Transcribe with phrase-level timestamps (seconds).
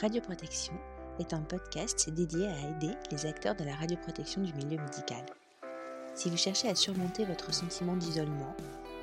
[0.00, 0.72] Radioprotection
[1.18, 5.26] est un podcast dédié à aider les acteurs de la radioprotection du milieu médical.
[6.14, 8.56] Si vous cherchez à surmonter votre sentiment d'isolement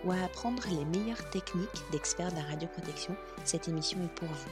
[0.03, 4.49] ou à apprendre les meilleures techniques d'experts de la radioprotection, cette émission est pour vous.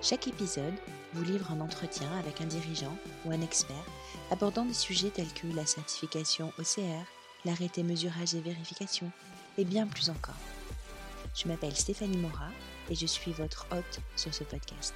[0.00, 0.74] Chaque épisode
[1.12, 3.84] vous livre un entretien avec un dirigeant ou un expert
[4.30, 7.04] abordant des sujets tels que la certification OCR,
[7.44, 9.10] l'arrêté mesurage et vérification,
[9.58, 10.38] et bien plus encore.
[11.34, 12.50] Je m'appelle Stéphanie Mora
[12.88, 14.94] et je suis votre hôte sur ce podcast.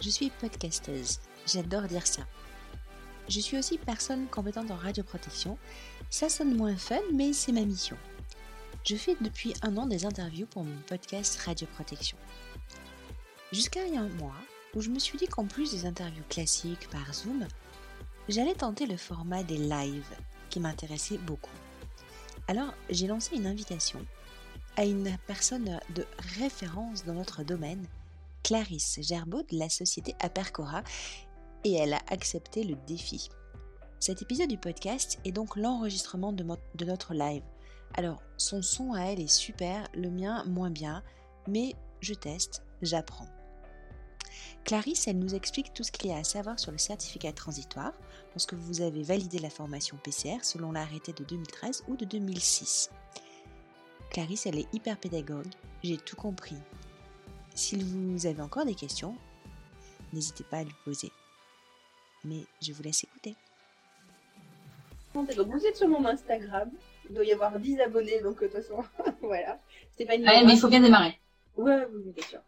[0.00, 2.22] Je suis podcasteuse, j'adore dire ça.
[3.28, 5.58] Je suis aussi personne compétente en radioprotection.
[6.08, 7.98] Ça sonne moins fun, mais c'est ma mission.
[8.82, 12.16] Je fais depuis un an des interviews pour mon podcast Radioprotection.
[13.52, 14.40] Jusqu'à il y a un mois,
[14.74, 17.46] où je me suis dit qu'en plus des interviews classiques par Zoom,
[18.26, 20.16] j'allais tenter le format des lives,
[20.48, 21.50] qui m'intéressait beaucoup.
[22.48, 24.04] Alors j'ai lancé une invitation
[24.78, 26.06] à une personne de
[26.38, 27.86] référence dans notre domaine
[28.50, 30.82] Clarisse Gerbeau de la société Apercora
[31.62, 33.28] et elle a accepté le défi.
[34.00, 37.44] Cet épisode du podcast est donc l'enregistrement de, de, notre live.
[37.94, 41.04] Alors, son son à elle est super, le mien moins bien,
[41.46, 43.28] mais je teste, j'apprends.
[44.64, 47.92] Clarisse, elle nous explique tout ce qu'il y a à savoir sur le certificat transitoire
[48.34, 52.90] lorsque vous avez validé la formation PCR selon l'arrêté de 2013 ou de 2006.
[54.10, 55.46] Clarisse, elle est hyper pédagogue,
[55.84, 56.58] j'ai tout compris,
[57.54, 59.14] si vous avez encore des questions,
[60.12, 61.10] n'hésitez pas à lui poser.
[62.24, 63.34] Mais je vous laisse écouter.
[65.14, 66.70] Donc vous êtes sur mon Instagram.
[67.08, 68.84] Il doit y avoir 10 abonnés, donc de toute façon,
[69.22, 69.58] voilà.
[69.92, 70.24] Stéphanie.
[70.24, 71.18] Mais il faut bien démarrer.
[71.56, 72.40] Ouais, oui, bien sûr.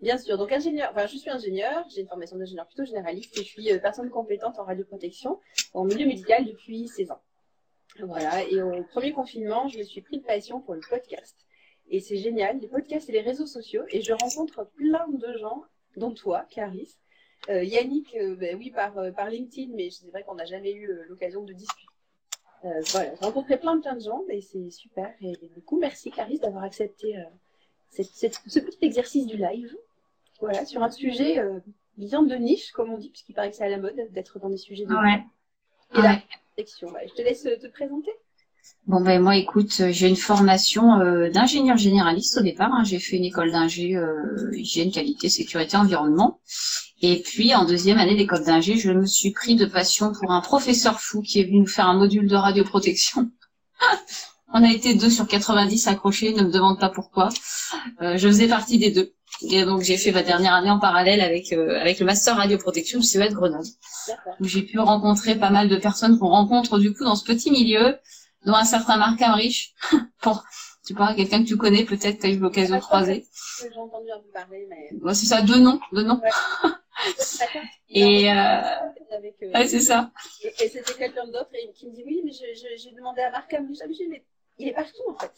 [0.00, 0.38] Bien sûr.
[0.38, 3.72] Donc ingénieur, enfin je suis ingénieur, j'ai une formation d'ingénieur plutôt généraliste et je suis
[3.72, 5.40] euh, personne compétente en radioprotection
[5.74, 7.20] en milieu médical depuis 16 ans.
[8.00, 8.44] Voilà.
[8.44, 11.36] Et au premier confinement, je me suis pris de passion pour le podcast.
[11.90, 13.82] Et c'est génial, les podcasts et les réseaux sociaux.
[13.90, 15.64] Et je rencontre plein de gens,
[15.96, 16.98] dont toi, Clarisse.
[17.48, 20.72] Euh, Yannick, euh, ben oui, par, euh, par LinkedIn, mais c'est vrai qu'on n'a jamais
[20.72, 21.86] eu l'occasion de discuter.
[22.62, 25.14] voilà, j'ai rencontré plein, plein de gens et c'est super.
[25.20, 27.16] Et, du coup, merci Clarisse d'avoir accepté
[27.90, 29.74] ce petit exercice du live.
[30.40, 31.40] Voilà, sur un sujet
[31.96, 34.50] bien de niche, comme on dit, puisqu'il paraît que c'est à la mode d'être dans
[34.50, 35.24] des sujets de ouais.
[35.94, 36.88] Et la protection.
[37.06, 38.12] je te laisse te présenter.
[38.86, 42.72] Bon ben moi écoute, j'ai une formation euh, d'ingénieur généraliste au départ.
[42.72, 42.84] Hein.
[42.84, 46.40] J'ai fait une école d'ingé euh, hygiène, qualité, sécurité, environnement.
[47.02, 50.40] Et puis en deuxième année d'école d'ingé, je me suis pris de passion pour un
[50.40, 53.30] professeur fou qui est venu nous faire un module de radioprotection.
[54.54, 57.28] On a été deux sur 90 accrochés, ne me demande pas pourquoi.
[58.00, 59.12] Euh, je faisais partie des deux.
[59.42, 62.98] Et donc j'ai fait ma dernière année en parallèle avec euh, avec le master radioprotection
[62.98, 63.68] du CEA de Grenoble.
[64.40, 67.50] Où j'ai pu rencontrer pas mal de personnes qu'on rencontre du coup dans ce petit
[67.50, 67.96] milieu
[68.48, 69.74] dont un certain Marc Amrich,
[70.22, 70.42] pour,
[70.86, 73.26] tu parles quelqu'un que tu connais, peut-être tu as eu l'occasion de croiser.
[73.60, 74.88] J'ai entendu un peu parler, mais...
[74.92, 76.20] Bon, c'est ça, deux noms, deux noms.
[77.90, 78.34] et euh...
[78.34, 79.52] euh...
[79.52, 80.10] Ouais, c'est ça.
[80.42, 83.80] Et, et c'était quelqu'un d'autre qui me dit oui, mais j'ai demandé à Marc Amrich,
[84.08, 84.24] mais
[84.58, 85.30] il est partout en fait.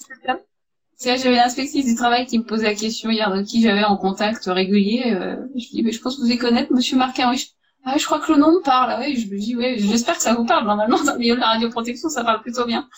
[0.94, 3.96] C'est j'avais l'inspectrice du travail qui me posait la question hier de qui j'avais en
[3.96, 5.14] contact régulier.
[5.14, 7.54] Euh, je dis, mais je pense que vous allez connaître Monsieur Marc Amrich.
[7.84, 9.00] Ah, je crois que le nom me parle.
[9.00, 10.66] Oui, je me dis, ouais, j'espère que ça vous parle.
[10.66, 12.88] Normalement, dans le milieu de la radioprotection, ça parle plutôt bien.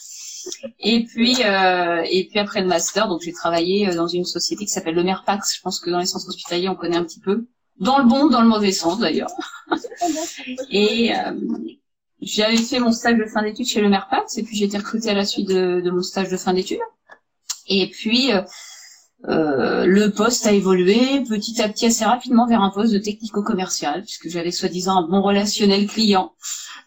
[0.80, 4.64] Et puis, euh, et puis après le master, donc j'ai travaillé euh, dans une société
[4.64, 5.56] qui s'appelle le Merpax.
[5.56, 7.46] Je pense que dans les centres hospitaliers, on connaît un petit peu.
[7.78, 9.30] Dans le bon, dans le mauvais sens d'ailleurs.
[10.70, 11.32] et euh,
[12.20, 15.10] j'avais fait mon stage de fin d'études chez le Merpax, et puis j'ai été recrutée
[15.10, 16.80] à la suite de, de mon stage de fin d'études.
[17.68, 18.42] Et puis, euh,
[19.28, 24.02] euh, le poste a évolué petit à petit assez rapidement vers un poste de technico-commercial
[24.02, 26.34] puisque j'avais soi-disant un bon relationnel client.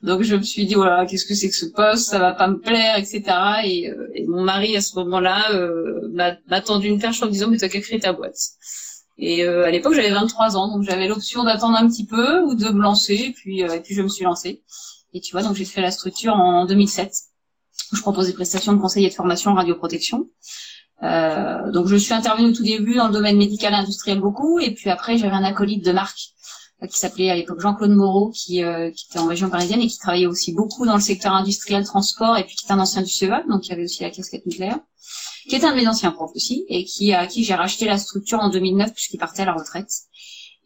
[0.03, 2.47] Donc je me suis dit voilà qu'est-ce que c'est que ce poste, ça va pas
[2.47, 3.23] me plaire, etc.
[3.63, 7.31] Et, euh, et mon mari à ce moment-là euh, m'a tendu une perche en me
[7.31, 8.37] disant mais t'as qu'à créer ta boîte.
[9.17, 12.67] Et à l'époque j'avais 23 ans donc j'avais l'option d'attendre un petit peu ou de
[12.67, 14.61] me lancer et puis et puis je me suis lancée.
[15.13, 17.13] Et tu vois donc j'ai fait la structure en 2007
[17.91, 20.27] où je propose des prestations de conseil et de formation en radioprotection.
[21.03, 24.59] Euh, donc je suis intervenue au tout début dans le domaine médical et industriel beaucoup,
[24.59, 26.29] et puis après j'avais un acolyte de marque
[26.83, 29.87] euh, qui s'appelait à l'époque Jean-Claude Moreau, qui, euh, qui, était en région parisienne et
[29.87, 33.01] qui travaillait aussi beaucoup dans le secteur industriel, transport, et puis qui était un ancien
[33.01, 34.79] du CEVA, donc il avait aussi la casquette nucléaire,
[35.49, 37.97] qui était un de mes anciens profs aussi, et qui à qui j'ai racheté la
[37.97, 39.91] structure en 2009 puisqu'il partait à la retraite.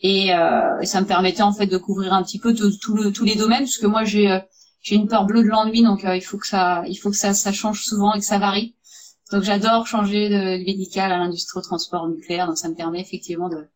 [0.02, 3.64] Et, euh, ça me permettait en fait de couvrir un petit peu tous les domaines,
[3.64, 4.40] parce que moi j'ai
[4.82, 7.34] j'ai une peur bleue de l'ennui, donc il faut que ça il faut que ça,
[7.34, 8.76] ça change souvent et que ça varie.
[9.32, 13.50] Donc j'adore changer de, médical à l'industrie au transport nucléaire, donc ça me permet effectivement
[13.50, 13.68] de,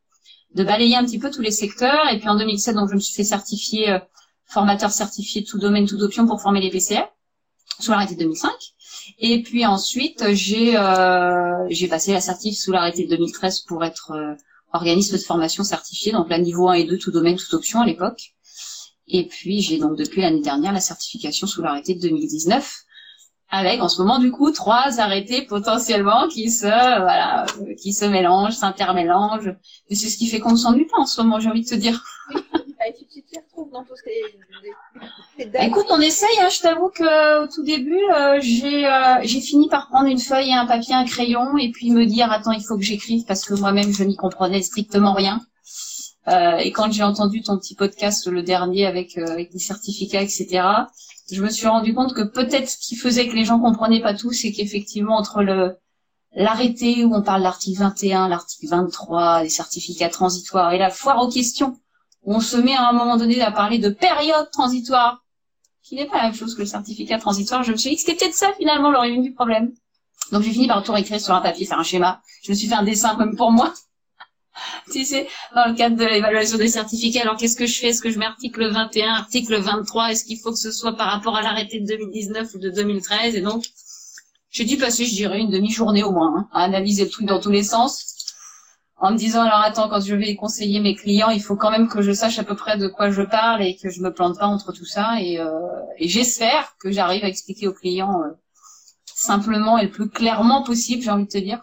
[0.55, 2.09] de balayer un petit peu tous les secteurs.
[2.11, 3.99] Et puis en 2007, donc je me suis fait certifier euh,
[4.45, 7.03] formateur certifié tout domaine, toute option pour former les PCR
[7.79, 8.51] sous l'arrêté de 2005.
[9.19, 14.35] Et puis ensuite, j'ai euh, passé la certif sous l'arrêté de 2013 pour être euh,
[14.71, 17.85] organisme de formation certifié, donc la niveau 1 et 2, tout domaine, toute option à
[17.85, 18.33] l'époque.
[19.07, 22.83] Et puis j'ai donc depuis l'année dernière la certification sous l'arrêté de 2019,
[23.53, 27.45] avec en ce moment du coup trois arrêtés potentiellement qui se voilà
[27.79, 29.55] qui se mélangent, s'intermélangent.
[29.89, 31.69] Et c'est ce qui fait qu'on ne s'ennuie pas en ce moment, j'ai envie de
[31.69, 32.03] te dire.
[33.13, 33.85] Tu t'y retrouves dans.
[35.61, 36.37] Écoute, on essaye.
[36.41, 40.19] Hein, je t'avoue que au tout début, euh, j'ai euh, j'ai fini par prendre une
[40.19, 43.23] feuille et un papier, un crayon, et puis me dire attends, il faut que j'écrive
[43.25, 45.39] parce que moi-même je n'y comprenais strictement rien.
[46.27, 50.21] Euh, et quand j'ai entendu ton petit podcast, le dernier avec euh, avec les certificats,
[50.21, 50.61] etc.,
[51.31, 54.13] je me suis rendu compte que peut-être ce qui faisait que les gens comprenaient pas
[54.13, 55.77] tout, c'est qu'effectivement entre le
[56.35, 61.29] l'arrêté où on parle l'article 21, l'article 23, les certificats transitoires et la foire aux
[61.29, 61.77] questions
[62.23, 65.23] où on se met à un moment donné à parler de période transitoire,
[65.83, 68.01] qui n'est pas la même chose que le certificat transitoire, je me suis dit que
[68.01, 69.73] c'était peut-être ça finalement l'origine du problème.
[70.31, 72.21] Donc j'ai fini par tout réécrire sur un papier, faire un schéma.
[72.43, 73.73] Je me suis fait un dessin comme pour moi.
[74.91, 77.87] Tu sais, dans le cadre de l'évaluation des certificats, alors qu'est-ce que je fais?
[77.87, 81.07] Est-ce que je mets article 21, article 23 Est-ce qu'il faut que ce soit par
[81.11, 83.65] rapport à l'arrêté de 2019 ou de 2013 Et donc,
[84.49, 87.39] j'ai dû passer, je dirais, une demi-journée au moins, hein, à analyser le truc dans
[87.39, 88.13] tous les sens,
[88.97, 91.89] en me disant, alors attends, quand je vais conseiller mes clients, il faut quand même
[91.89, 94.37] que je sache à peu près de quoi je parle et que je me plante
[94.37, 95.19] pas entre tout ça.
[95.19, 95.49] Et, euh,
[95.97, 98.29] et j'espère que j'arrive à expliquer aux clients euh,
[99.05, 101.59] simplement et le plus clairement possible, j'ai envie de te dire,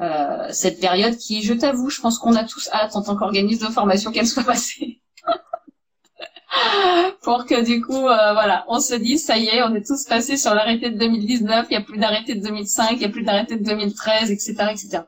[0.00, 3.66] euh, cette période qui, je t'avoue, je pense qu'on a tous hâte en tant qu'organisme
[3.66, 5.00] de formation qu'elle soit passée.
[7.22, 10.04] Pour que du coup, euh, voilà, on se dise, ça y est, on est tous
[10.04, 13.08] passés sur l'arrêté de 2019, il n'y a plus d'arrêté de 2005, il n'y a
[13.08, 15.02] plus d'arrêté de 2013, etc., etc.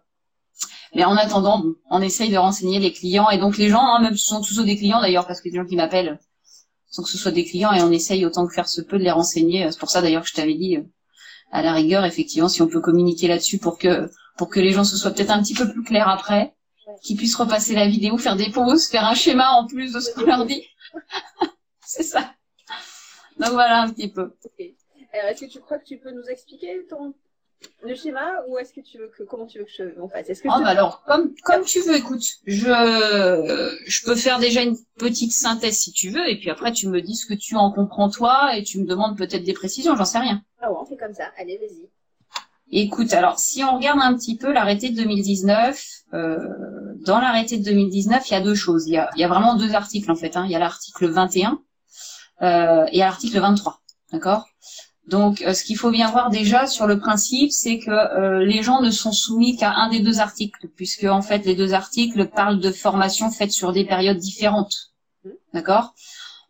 [0.95, 4.17] Mais en attendant, on essaye de renseigner les clients et donc les gens, hein, même
[4.17, 6.19] ce sont tous des clients d'ailleurs, parce que les gens qui m'appellent
[6.91, 9.05] sans que ce soit des clients et on essaye autant que faire se peut de
[9.05, 9.71] les renseigner.
[9.71, 10.83] C'est pour ça d'ailleurs que je t'avais dit, euh,
[11.51, 14.85] à la rigueur, effectivement, si on peut communiquer là-dessus pour que pour que les gens
[14.85, 16.55] se soient peut-être un petit peu plus clairs après,
[17.03, 20.13] qu'ils puissent repasser la vidéo, faire des pauses, faire un schéma en plus de ce
[20.13, 20.65] qu'on leur dit.
[21.85, 22.33] c'est ça.
[23.39, 24.33] Donc voilà un petit peu.
[25.13, 27.15] Alors, est-ce que tu crois que tu peux nous expliquer ton
[27.83, 30.29] le schéma ou est-ce que tu veux que comment tu veux que je en fasse?
[30.29, 31.97] Est-ce que oh, bah alors comme comme tu veux.
[31.97, 36.73] Écoute, je je peux faire déjà une petite synthèse si tu veux et puis après
[36.73, 39.55] tu me dis ce que tu en comprends toi et tu me demandes peut-être des
[39.55, 39.97] précisions.
[39.97, 40.43] J'en sais rien.
[40.61, 41.25] Ah ouais, on fait comme ça.
[41.39, 41.89] Allez, vas-y.
[42.71, 45.83] Écoute, alors si on regarde un petit peu l'arrêté de 2019,
[46.13, 46.37] euh,
[47.07, 48.87] dans l'arrêté de 2019, il y a deux choses.
[48.87, 50.37] Il y a, il y a vraiment deux articles en fait.
[50.37, 50.45] Hein.
[50.45, 51.61] Il y a l'article 21
[52.43, 53.81] euh, et l'article 23.
[54.13, 54.47] D'accord?
[55.09, 58.63] Donc euh, ce qu'il faut bien voir déjà sur le principe, c'est que euh, les
[58.63, 62.29] gens ne sont soumis qu'à un des deux articles, puisque en fait les deux articles
[62.29, 64.93] parlent de formation faite sur des périodes différentes.
[65.55, 65.95] D'accord?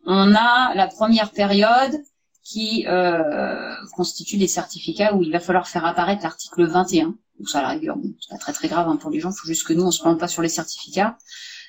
[0.05, 2.01] On a la première période
[2.49, 7.15] qui euh, constituent des certificats où il va falloir faire apparaître l'article 21.
[7.37, 9.39] Donc ça, à la rigueur, c'est pas très très grave hein, pour les gens, il
[9.39, 11.15] faut juste que nous, on se plante pas sur les certificats.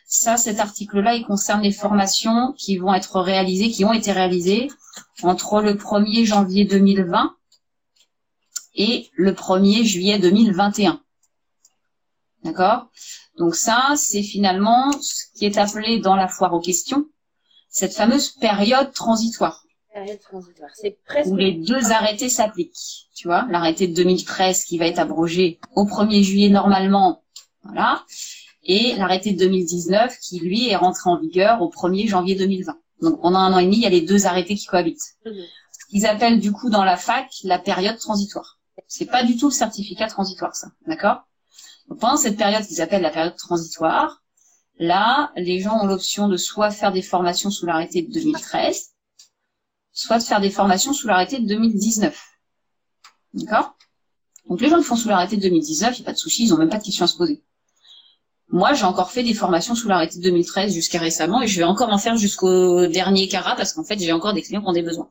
[0.06, 4.69] Ça, cet article-là, il concerne les formations qui vont être réalisées, qui ont été réalisées
[5.23, 7.37] entre le 1er janvier 2020
[8.75, 11.00] et le 1er juillet 2021.
[12.43, 12.88] D'accord?
[13.37, 17.05] Donc ça, c'est finalement ce qui est appelé dans la foire aux questions,
[17.69, 19.60] cette fameuse période transitoire.
[21.27, 23.09] Où les deux arrêtés s'appliquent.
[23.14, 27.23] Tu vois, l'arrêté de 2013 qui va être abrogé au 1er juillet normalement,
[27.64, 28.05] voilà,
[28.62, 32.76] et l'arrêté de 2019 qui lui est rentré en vigueur au 1er janvier 2020.
[33.03, 35.17] Donc pendant un an et demi, il y a les deux arrêtés qui cohabitent.
[35.26, 35.33] Mhm.
[35.73, 38.59] Ce qu'ils appellent du coup dans la fac la période transitoire.
[38.87, 41.23] C'est pas du tout le certificat transitoire, ça, d'accord?
[41.88, 44.23] Donc pendant cette période qu'ils appellent la période transitoire,
[44.79, 48.91] là, les gens ont l'option de soit faire des formations sous l'arrêté de 2013,
[50.00, 52.19] soit de faire des formations sous l'arrêté de 2019.
[53.35, 53.76] D'accord?
[54.49, 56.45] Donc les gens qui font sous l'arrêté de 2019, il n'y a pas de souci,
[56.45, 57.42] ils n'ont même pas de questions à se poser.
[58.49, 61.64] Moi, j'ai encore fait des formations sous l'arrêté de 2013 jusqu'à récemment et je vais
[61.64, 64.73] encore en faire jusqu'au dernier CARA parce qu'en fait, j'ai encore des clients qui ont
[64.73, 65.11] des besoins.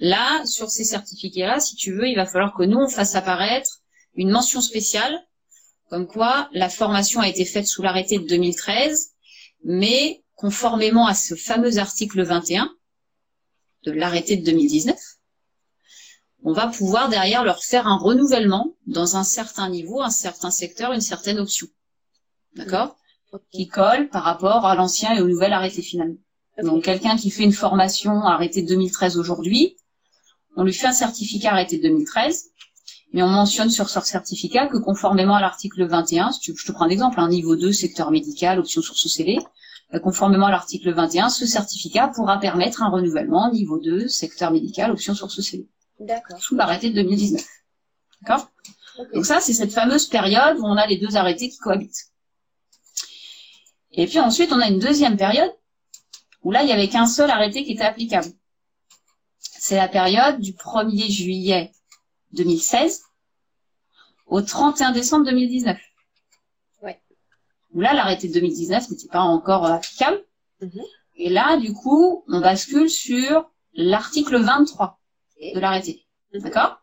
[0.00, 3.80] Là, sur ces certificats-là, si tu veux, il va falloir que nous, on fasse apparaître
[4.16, 5.24] une mention spéciale
[5.88, 9.12] comme quoi la formation a été faite sous l'arrêté de 2013,
[9.64, 12.68] mais conformément à ce fameux article 21,
[13.84, 14.98] de l'arrêté de 2019,
[16.44, 20.92] on va pouvoir derrière leur faire un renouvellement dans un certain niveau, un certain secteur,
[20.92, 21.66] une certaine option.
[22.54, 22.96] D'accord?
[23.50, 26.18] Qui colle par rapport à l'ancien et au nouvel arrêté finalement.
[26.62, 29.76] Donc quelqu'un qui fait une formation arrêté de 2013 aujourd'hui,
[30.56, 32.50] on lui fait un certificat arrêté de 2013,
[33.12, 36.90] mais on mentionne sur ce certificat que conformément à l'article 21, je te prends un
[36.90, 39.38] exemple, un niveau 2, secteur médical, option source CV,
[40.00, 45.14] conformément à l'article 21, ce certificat pourra permettre un renouvellement niveau 2, secteur médical, option
[45.14, 45.68] source CV.
[46.00, 46.40] D'accord.
[46.40, 47.44] Sous l'arrêté de 2019.
[48.22, 48.50] D'accord?
[49.12, 52.10] Donc ça, c'est cette fameuse période où on a les deux arrêtés qui cohabitent.
[53.92, 55.52] Et puis ensuite, on a une deuxième période
[56.42, 58.28] où là, il y avait qu'un seul arrêté qui était applicable.
[59.38, 61.72] C'est la période du 1er juillet
[62.32, 63.02] 2016
[64.26, 65.78] au 31 décembre 2019.
[67.74, 70.18] Où là, l'arrêté de 2019 n'était pas encore euh, applicable.
[70.62, 70.80] Mhm.
[71.16, 75.00] Et là, du coup, on bascule sur l'article 23
[75.40, 75.54] Ok.
[75.54, 76.06] de l'arrêté.
[76.32, 76.42] Mhm.
[76.42, 76.78] D'accord?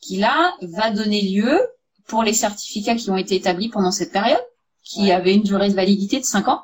[0.00, 1.58] Qui là va donner lieu
[2.06, 4.42] pour les certificats qui ont été établis pendant cette période,
[4.82, 5.12] qui Ouais.
[5.12, 6.62] avaient une durée de validité de 5 ans.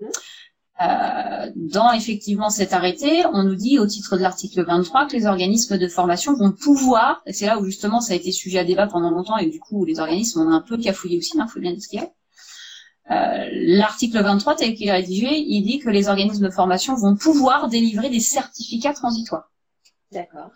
[0.00, 0.08] Mhm.
[0.82, 5.26] Euh, dans effectivement cet arrêté, on nous dit au titre de l'article 23 que les
[5.26, 8.64] organismes de formation vont pouvoir, et c'est là où justement ça a été sujet à
[8.64, 11.60] débat pendant longtemps et du coup les organismes ont un peu cafouillé aussi, il faut
[11.60, 12.10] bien dire ce qu'il y a.
[13.10, 17.16] Euh, l'article 23 tel qu'il est rédigé, il dit que les organismes de formation vont
[17.16, 19.50] pouvoir délivrer des certificats transitoires.
[20.12, 20.50] D'accord.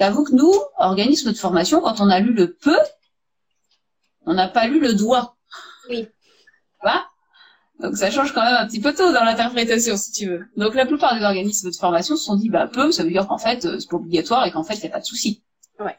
[0.00, 2.78] J'avoue que nous, organismes de formation, quand on a lu le peu,
[4.24, 5.36] on n'a pas lu le doigt.
[5.90, 6.08] Oui.
[6.82, 7.06] Vois?
[7.80, 10.46] Donc ça change quand même un petit peu tôt dans l'interprétation, si tu veux.
[10.56, 13.26] Donc la plupart des organismes de formation se sont dit, bah peu, ça veut dire
[13.26, 15.42] qu'en fait, euh, c'est pas obligatoire et qu'en fait, il n'y a pas de souci.
[15.78, 15.96] Ouais.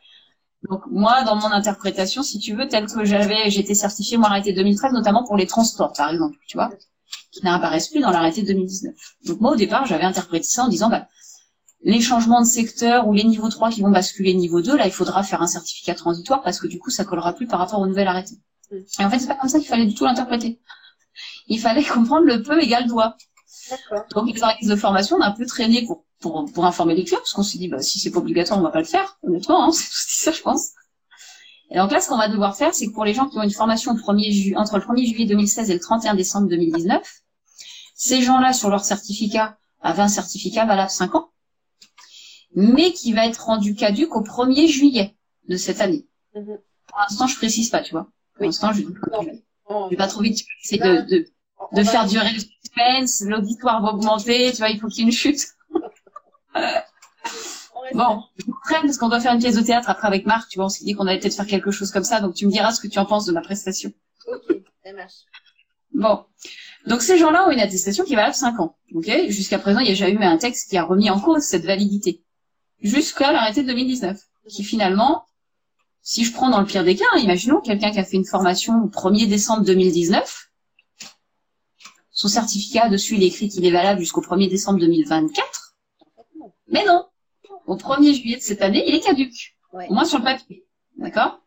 [0.69, 4.53] Donc moi, dans mon interprétation, si tu veux, telle que j'avais, j'étais certifiée, moi, arrêté
[4.53, 6.71] 2013, notamment pour les transports, par exemple, tu vois,
[7.31, 8.95] qui n'apparaissent plus dans l'arrêté 2019.
[9.25, 11.07] Donc moi, au départ, j'avais interprété ça en disant, bah,
[11.83, 14.91] les changements de secteur ou les niveaux 3 qui vont basculer niveau 2, là, il
[14.91, 17.87] faudra faire un certificat transitoire parce que du coup, ça collera plus par rapport au
[17.87, 18.35] nouvel arrêté.
[18.71, 18.75] Mm.
[18.99, 20.59] Et en fait, c'est pas comme ça qu'il fallait du tout l'interpréter.
[21.47, 23.15] Il fallait comprendre le peu égal doigt.
[24.15, 27.03] Donc, les organismes de formation, on a un peu traîné pour, pour, pour informer les
[27.03, 29.17] clients parce qu'on s'est dit, bah, si c'est pas obligatoire, on va pas le faire.
[29.23, 30.69] Honnêtement, hein, c'est tout ça, je pense.
[31.69, 33.43] Et donc là, ce qu'on va devoir faire, c'est que pour les gens qui ont
[33.43, 37.01] une formation au 1er ju- entre le 1er juillet 2016 et le 31 décembre 2019,
[37.95, 41.29] ces gens-là, sur leur certificat, avaient un certificat valable 5 ans,
[42.55, 45.15] mais qui va être rendu caduque au 1er juillet
[45.49, 46.05] de cette année.
[46.35, 46.57] Mhm.
[46.87, 48.03] Pour l'instant, je précise pas, tu vois.
[48.33, 48.47] Pour Oui.
[48.47, 49.85] l'instant, je Non.
[49.85, 50.45] je vais pas trop vite.
[50.63, 51.27] C'est de, de,
[51.73, 52.39] de faire durer le
[52.77, 55.41] suspense, l'auditoire va augmenter, tu vois, il faut qu'il y ait une chute.
[57.93, 60.57] Bon, je traîne parce qu'on doit faire une pièce de théâtre après avec Marc, tu
[60.59, 62.51] vois, on s'est dit qu'on allait peut-être faire quelque chose comme ça, donc tu me
[62.51, 63.93] diras ce que tu en penses de ma prestation.
[64.27, 65.13] Ok, ça marche.
[65.93, 66.25] Bon.
[66.85, 68.75] Donc ces gens-là ont une attestation qui est valable 5 ans.
[68.93, 69.09] Ok?
[69.29, 71.65] Jusqu'à présent, il n'y a jamais eu un texte qui a remis en cause cette
[71.65, 72.23] validité.
[72.81, 74.19] Jusqu'à l'arrêté de 2019.
[74.49, 75.25] Qui finalement,
[76.01, 78.25] si je prends dans le pire des cas, hein, imaginons quelqu'un qui a fait une
[78.25, 80.46] formation au 1er décembre 2019.
[82.17, 85.75] Son certificat dessus, il est écrit qu'il est valable jusqu'au 1er décembre 2024.
[86.39, 86.51] Non.
[86.67, 87.05] Mais non.
[87.67, 89.55] Au 1er juillet de cette année, il est caduque.
[89.71, 89.85] Ouais.
[89.87, 90.65] Au moins sur le papier.
[90.95, 91.39] D'accord?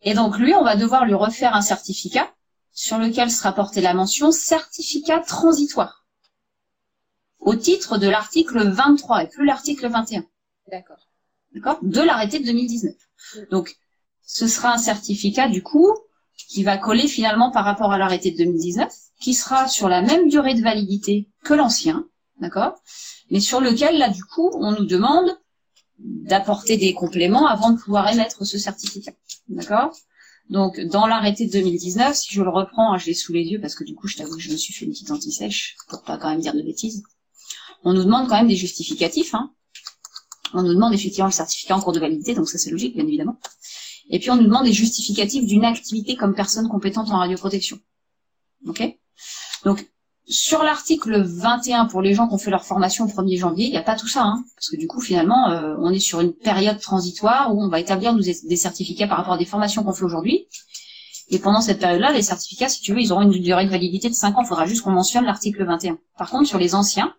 [0.00, 2.34] Et donc lui, on va devoir lui refaire un certificat
[2.72, 6.08] sur lequel sera portée la mention certificat transitoire
[7.38, 10.26] au titre de l'article 23 et plus l'article 21.
[10.72, 11.08] D'accord.
[11.54, 11.78] D'accord?
[11.82, 12.96] De l'arrêté de 2019.
[13.52, 13.76] Donc,
[14.24, 15.94] ce sera un certificat, du coup,
[16.48, 20.28] qui va coller finalement par rapport à l'arrêté de 2019, qui sera sur la même
[20.28, 22.06] durée de validité que l'ancien,
[22.40, 22.74] d'accord?
[23.30, 25.38] Mais sur lequel, là, du coup, on nous demande
[25.98, 29.12] d'apporter des compléments avant de pouvoir émettre ce certificat,
[29.48, 29.94] d'accord?
[30.50, 33.60] Donc, dans l'arrêté de 2019, si je le reprends, hein, je l'ai sous les yeux
[33.60, 36.02] parce que du coup, je t'avoue que je me suis fait une petite anti-sèche pour
[36.02, 37.02] pas quand même dire de bêtises.
[37.84, 39.52] On nous demande quand même des justificatifs, hein,
[40.54, 43.06] on nous demande effectivement le certificat en cours de validité, donc ça c'est logique, bien
[43.06, 43.38] évidemment.
[44.10, 47.78] Et puis on nous demande des justificatifs d'une activité comme personne compétente en radioprotection.
[48.66, 48.96] Ok?
[49.64, 49.88] Donc
[50.26, 53.70] sur l'article 21 pour les gens qui ont fait leur formation au 1er janvier, il
[53.70, 56.20] n'y a pas tout ça, hein, parce que du coup finalement euh, on est sur
[56.20, 59.92] une période transitoire où on va établir des certificats par rapport à des formations qu'on
[59.92, 60.46] fait aujourd'hui.
[61.28, 64.10] Et pendant cette période-là, les certificats, si tu veux, ils auront une durée de validité
[64.10, 64.42] de 5 ans.
[64.42, 65.98] Il faudra juste qu'on mentionne l'article 21.
[66.18, 67.14] Par contre, sur les anciens,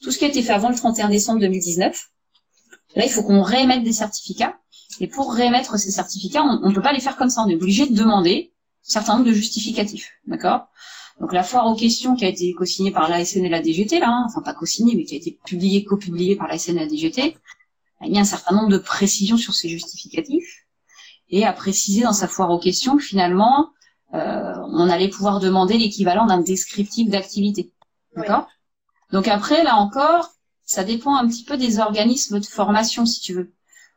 [0.00, 2.12] tout ce qui a été fait avant le 31 décembre 2019,
[2.94, 4.58] Là, il faut qu'on réémette des certificats.
[5.00, 7.42] Et pour réémettre ces certificats, on ne peut pas les faire comme ça.
[7.42, 8.52] On est obligé de demander
[8.86, 10.12] un certain nombre de justificatifs.
[10.26, 10.68] D'accord?
[11.20, 14.08] Donc la foire aux questions qui a été co-signée par l'ASN et la DGT, là,
[14.08, 17.36] hein, enfin pas co-signée, mais qui a été publiée, co-publiée par l'ASN et la DGT,
[18.00, 20.66] a mis un certain nombre de précisions sur ces justificatifs
[21.28, 23.70] et a précisé dans sa foire aux questions que finalement,
[24.14, 27.72] euh, on allait pouvoir demander l'équivalent d'un descriptif d'activité.
[28.16, 28.48] D'accord?
[29.12, 30.30] Donc après, là encore,
[30.64, 33.52] ça dépend un petit peu des organismes de formation, si tu veux.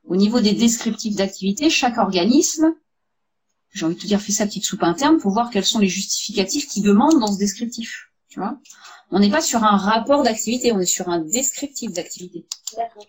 [0.07, 2.73] Au niveau des descriptifs d'activité, chaque organisme,
[3.71, 5.87] j'ai envie de te dire, fait sa petite soupe interne pour voir quels sont les
[5.87, 8.11] justificatifs qu'ils demandent dans ce descriptif.
[8.29, 8.57] Tu vois
[9.11, 12.45] On n'est pas sur un rapport d'activité, on est sur un descriptif d'activité.
[12.77, 13.05] D'accord.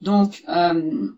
[0.00, 1.08] Donc, euh,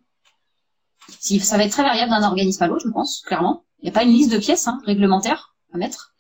[1.18, 3.64] si, ça va être très variable d'un organisme à l'autre, je pense, clairement.
[3.80, 6.14] Il n'y a pas une liste de pièces hein, réglementaires à mettre.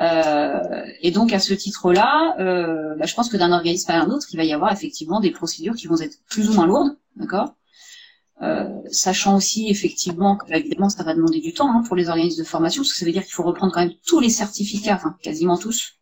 [0.00, 4.10] Euh, et donc à ce titre-là, euh, bah, je pense que d'un organisme à un
[4.10, 6.96] autre, il va y avoir effectivement des procédures qui vont être plus ou moins lourdes,
[7.16, 7.54] d'accord?
[8.40, 12.08] Euh, sachant aussi effectivement que bah, évidemment ça va demander du temps hein, pour les
[12.08, 14.30] organismes de formation, parce que ça veut dire qu'il faut reprendre quand même tous les
[14.30, 15.94] certificats, enfin quasiment tous,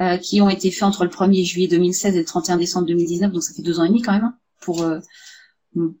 [0.00, 3.30] euh, qui ont été faits entre le 1er juillet 2016 et le 31 décembre 2019,
[3.30, 4.24] donc ça fait deux ans et demi quand même.
[4.24, 4.98] Hein, pour euh,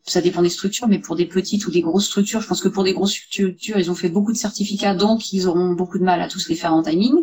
[0.04, 2.68] ça dépend des structures, mais pour des petites ou des grosses structures, je pense que
[2.68, 6.04] pour des grosses structures, ils ont fait beaucoup de certificats, donc ils auront beaucoup de
[6.04, 7.14] mal à tous les faire en timing.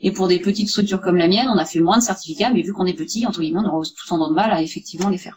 [0.00, 2.62] Et pour des petites structures comme la mienne, on a fait moins de certificats, mais
[2.62, 5.18] vu qu'on est petit, entre guillemets, on aura tout en de mal à effectivement les
[5.18, 5.36] faire.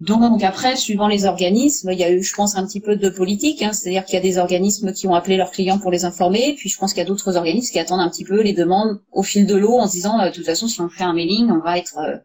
[0.00, 3.10] Donc après, suivant les organismes, il y a eu, je pense, un petit peu de
[3.10, 6.06] politique, hein, c'est-à-dire qu'il y a des organismes qui ont appelé leurs clients pour les
[6.06, 8.54] informer, puis je pense qu'il y a d'autres organismes qui attendent un petit peu les
[8.54, 11.04] demandes au fil de l'eau en se disant, euh, de toute façon, si on fait
[11.04, 12.16] un mailing, on va être, euh,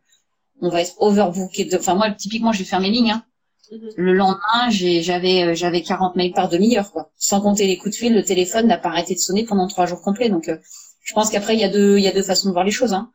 [0.61, 1.69] on va être overbooké.
[1.77, 3.11] Enfin moi, typiquement, j'ai fait un mailing.
[3.11, 3.23] Hein.
[3.69, 3.89] Mhm.
[3.97, 7.11] Le lendemain, j'avais euh, j'avais 40 mails par demi-heure, quoi.
[7.17, 9.85] Sans compter les coups de fil, le téléphone n'a pas arrêté de sonner pendant trois
[9.85, 10.29] jours complets.
[10.29, 10.49] Donc,
[11.03, 12.71] je pense qu'après, il y a deux il y a deux façons de voir les
[12.71, 12.93] choses.
[12.93, 13.11] Hein.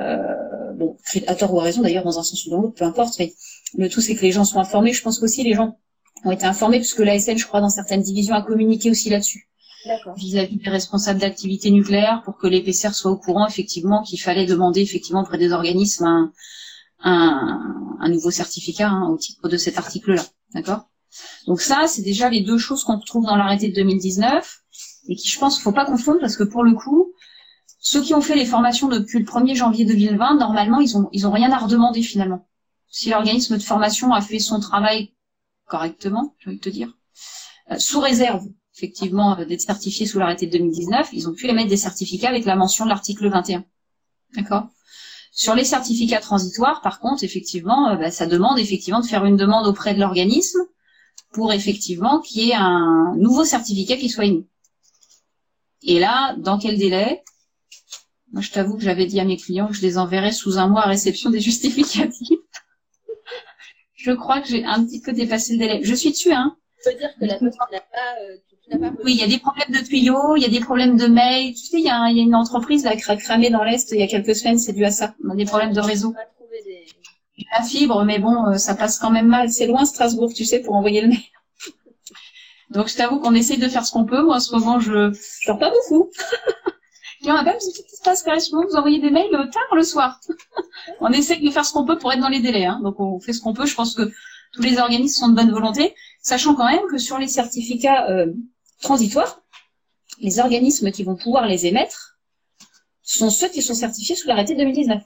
[0.00, 2.84] Euh, bon, à tort ou à raison d'ailleurs, dans un sens ou dans l'autre, peu
[2.84, 3.34] importe, mais
[3.76, 4.92] le tout c'est que les gens soient informés.
[4.92, 5.78] Je pense qu'aussi les gens
[6.24, 9.48] ont été informés, puisque l'ASN, je crois, dans certaines divisions, a communiqué aussi là-dessus.
[10.16, 14.44] Vis-à-vis des responsables d'activités nucléaires, pour que les PCR soient au courant, effectivement, qu'il fallait
[14.44, 16.32] demander, effectivement, auprès des organismes un,
[17.02, 20.22] un, un nouveau certificat hein, au titre de cet article-là.
[20.54, 20.90] D'accord?
[21.46, 24.60] Donc ça, c'est déjà les deux choses qu'on retrouve dans l'arrêté de 2019
[25.08, 27.12] et qui, je pense, faut pas confondre parce que pour le coup,
[27.78, 31.26] ceux qui ont fait les formations depuis le 1er janvier 2020, normalement, ils ont, ils
[31.26, 32.46] ont rien à redemander finalement.
[32.90, 35.12] Si l'organisme de formation a fait son travail
[35.66, 36.92] correctement, je vais te dire,
[37.70, 38.44] euh, sous réserve,
[38.76, 42.44] effectivement, euh, d'être certifié sous l'arrêté de 2019, ils ont pu émettre des certificats avec
[42.44, 43.64] la mention de l'article 21.
[44.34, 44.68] D'accord?
[45.32, 49.36] Sur les certificats transitoires, par contre, effectivement, euh, bah, ça demande effectivement de faire une
[49.36, 50.58] demande auprès de l'organisme
[51.32, 54.48] pour effectivement qu'il y ait un nouveau certificat qui soit émis.
[55.82, 57.22] Et là, dans quel délai?
[58.32, 60.66] Moi, je t'avoue que j'avais dit à mes clients que je les enverrais sous un
[60.66, 62.38] mois à réception des justificatifs.
[64.02, 65.80] Je crois que j'ai un petit peu dépassé le délai.
[65.82, 66.56] Je suis dessus, hein.
[66.82, 69.38] Tu peux dire que la poste n'a pas, euh, pas Oui, il y a des
[69.38, 71.54] problèmes de tuyaux, il y a des problèmes de mail.
[71.54, 73.62] Tu sais, il y a, il y a une entreprise là, qui a cramé dans
[73.62, 75.14] l'Est il y a quelques semaines, c'est dû à ça.
[75.26, 76.14] On a des problèmes de réseau.
[76.64, 76.86] Des...
[77.52, 79.50] La fibre, mais bon, euh, ça passe quand même mal.
[79.50, 81.18] C'est loin Strasbourg, tu sais, pour envoyer le mail.
[82.70, 84.22] Donc je t'avoue qu'on essaye de faire ce qu'on peut.
[84.22, 86.10] Moi, en ce moment, je je dors pas beaucoup.
[87.22, 89.82] Il y en a même, qu'est-ce qui se passe Vous envoyez des mails tard le
[89.82, 90.20] soir.
[91.00, 92.64] on essaie de faire ce qu'on peut pour être dans les délais.
[92.64, 92.80] Hein.
[92.82, 93.66] Donc on fait ce qu'on peut.
[93.66, 94.10] Je pense que
[94.52, 98.32] tous les organismes sont de bonne volonté, sachant quand même que sur les certificats euh,
[98.80, 99.42] transitoires,
[100.20, 102.18] les organismes qui vont pouvoir les émettre
[103.02, 105.02] sont ceux qui sont certifiés sous l'arrêté 2019.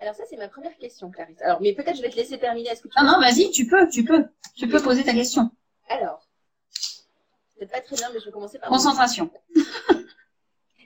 [0.00, 1.40] Alors ça, c'est ma première question, Clarisse.
[1.42, 2.70] Alors, mais peut-être je vais te laisser terminer.
[2.70, 4.24] Est-ce que tu non, non, vas-y, tu peux, tu peux.
[4.56, 5.50] Tu peux poser ta question.
[5.88, 6.26] Alors,
[7.56, 8.68] peut-être pas très bien, mais je vais commencer par...
[8.68, 9.30] Concentration.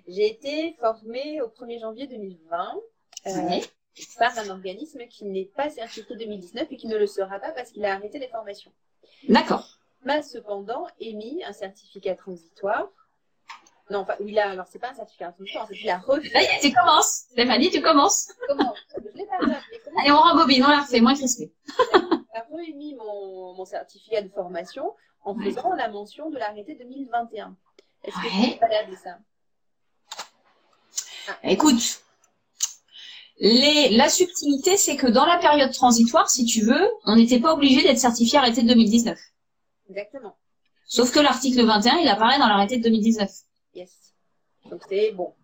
[0.07, 2.75] J'ai été formée au 1er janvier 2020
[3.27, 3.61] euh,
[4.19, 7.73] par un organisme qui n'est pas certifié 2019 et qui ne le sera pas parce
[7.73, 8.73] qu'il a arrêté les formations.
[9.29, 9.67] D'accord.
[10.05, 12.89] M'a cependant émis un certificat transitoire.
[13.91, 16.29] Non, enfin, il a, alors c'est pas un certificat transitoire, c'est qu'il a refait.
[16.35, 17.27] Là, tu commences.
[17.31, 18.33] Stéphanie, tu commences.
[18.49, 18.75] Comment?
[18.97, 19.39] Je l'ai pas
[20.01, 21.53] Allez, on rembobine, on la refait, moins crispé.
[21.69, 27.57] il a remis mon, mon certificat de formation en faisant la mention de l'arrêté 2021.
[28.05, 29.19] Est-ce que tu es de ça?
[31.45, 32.03] Écoute,
[33.39, 37.53] les, la subtilité, c'est que dans la période transitoire, si tu veux, on n'était pas
[37.53, 39.19] obligé d'être certifié arrêté de 2019.
[39.91, 40.37] Exactement.
[40.87, 43.31] Sauf que l'article 21, il apparaît dans l'arrêté de 2019.
[43.75, 43.91] Yes.
[44.71, 45.35] Donc c'est bon.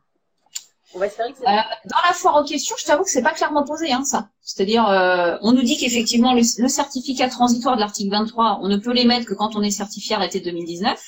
[0.95, 1.49] On va espérer que c'est.
[1.49, 4.29] Euh, dans la foire aux questions, je t'avoue que c'est pas clairement posé, hein, ça.
[4.43, 8.77] C'est-à-dire, euh, on nous dit qu'effectivement, le, le, certificat transitoire de l'article 23, on ne
[8.77, 11.01] peut l'émettre que quand on est certifié arrêté de 2019.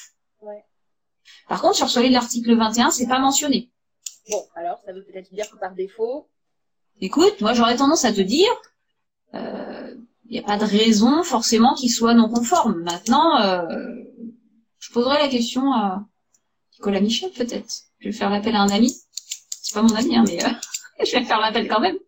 [0.42, 0.64] Ouais.
[1.48, 3.70] Par contre, sur celui de l'article 21, c'est pas mentionné.
[4.30, 6.28] Bon, alors, ça veut peut-être dire que par défaut.
[7.00, 8.50] Écoute, moi j'aurais tendance à te dire,
[9.32, 9.94] il euh,
[10.30, 12.82] n'y a pas de raison forcément qu'il soit non conforme.
[12.82, 13.94] Maintenant, euh,
[14.78, 16.06] je poserai la question à
[16.74, 17.74] Nicolas Michel peut-être.
[17.98, 18.94] Je vais faire l'appel à un ami.
[19.50, 20.48] C'est pas mon ami, hein, mais euh,
[21.04, 21.98] je vais faire l'appel quand même.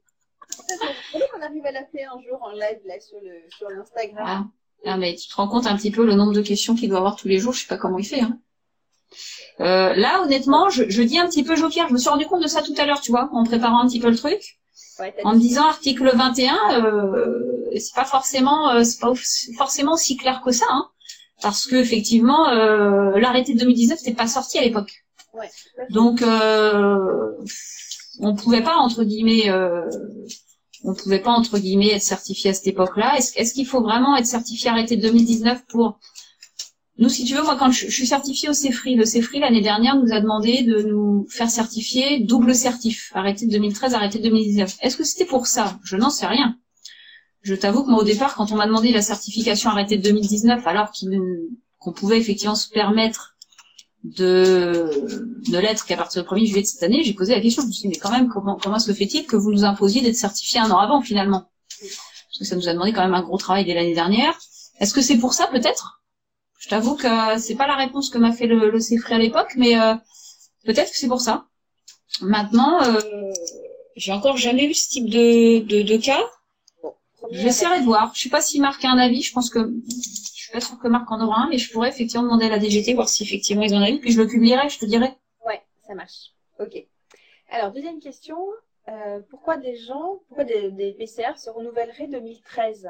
[1.33, 4.25] qu'on arrive à l'appeler un jour en live là sur le sur l'Instagram.
[4.27, 4.45] Ah.
[4.87, 4.97] ah.
[4.97, 7.17] mais tu te rends compte un petit peu le nombre de questions qu'il doit avoir
[7.17, 7.53] tous les jours.
[7.53, 8.21] Je sais pas comment il fait.
[8.21, 8.39] Hein.
[9.61, 11.89] Euh, là, honnêtement, je, je, dis un petit peu joker.
[11.89, 13.87] Je me suis rendu compte de ça tout à l'heure, tu vois, en préparant un
[13.87, 14.41] petit peu le truc.
[14.99, 19.13] Ouais, en me disant article 21, euh, c'est pas forcément, euh, c'est pas
[19.59, 20.89] forcément aussi clair que ça, hein,
[21.43, 25.05] parce que effectivement, euh, l'arrêté de 2019 n'était pas sorti à l'époque.
[25.35, 25.51] Ouais,
[25.91, 27.33] Donc, euh,
[28.21, 29.83] on pouvait pas entre guillemets, euh,
[30.85, 33.17] on pouvait pas entre guillemets être certifié à cette époque-là.
[33.19, 35.99] Est-ce, est-ce qu'il faut vraiment être certifié arrêté de 2019 pour
[36.99, 39.97] nous, si tu veux, moi, quand je, suis certifiée au CEFRI, le CEFRI, l'année dernière,
[39.97, 44.79] nous a demandé de nous faire certifier double certif, arrêté de 2013, arrêté de 2019.
[44.81, 45.79] Est-ce que c'était pour ça?
[45.85, 46.57] Je n'en sais rien.
[47.43, 50.67] je t'avoue que moi au départ, quand on m'a demandé la certification arrêtée de 2019,
[50.67, 50.91] alors
[51.79, 53.37] qu'on pouvait effectivement se permettre
[54.03, 54.89] de,
[55.51, 57.69] de l'être qu'à partir du 1er juillet de cette année, j'ai posé la question, je
[57.69, 60.17] me suis dit, mais quand même, comment, comment se fait-il que vous nous imposiez d'être
[60.17, 61.51] certifié un an avant finalement?
[61.79, 64.39] Parce que ça nous a demandé quand même un gros travail dès l'année dernière.
[64.81, 66.01] Est-ce que c'est pour ça peut-être?
[66.67, 69.81] Je t'avoue que c'est pas la réponse que m'a fait le, le à l'époque, mais
[69.81, 69.95] euh,
[70.65, 71.47] peut-être que c'est pour ça.
[72.21, 73.33] Maintenant, euh,
[73.95, 76.19] j'ai encore jamais eu ce type de, de, de cas.
[77.31, 78.13] J'essaierai de voir.
[78.17, 79.23] Je sais pas si Marc a un avis.
[79.23, 81.89] Je pense que je suis pas sûre que Marc en aura un, mais je pourrais
[81.89, 84.27] effectivement demander à la DGT voir si effectivement ils en ont eu, puis je le
[84.27, 85.15] publierai, je te dirai.
[85.47, 86.33] Ouais, ça marche.
[86.59, 86.85] Ok.
[87.49, 88.39] Alors deuxième question.
[88.89, 92.89] Euh, pourquoi des gens, pourquoi des, des PCR se renouvelleraient 2013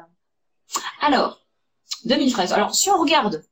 [1.03, 1.47] Alors,
[2.07, 2.55] 2013.
[2.55, 3.45] Alors si on regarde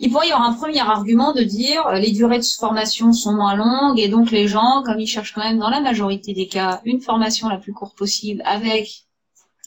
[0.00, 3.32] il pourrait y avoir un premier argument de dire euh, les durées de formation sont
[3.32, 6.48] moins longues et donc les gens, comme ils cherchent quand même dans la majorité des
[6.48, 9.04] cas une formation la plus courte possible avec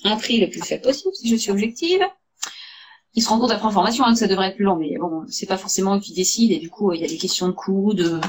[0.03, 2.01] un prix le plus faible possible, si je suis objective,
[3.13, 4.95] ils se rendent compte après en formation hein, que ça devrait être plus long, mais
[4.99, 7.47] bon, c'est pas forcément eux qui décident et du coup il y a des questions
[7.47, 8.19] de coût, de,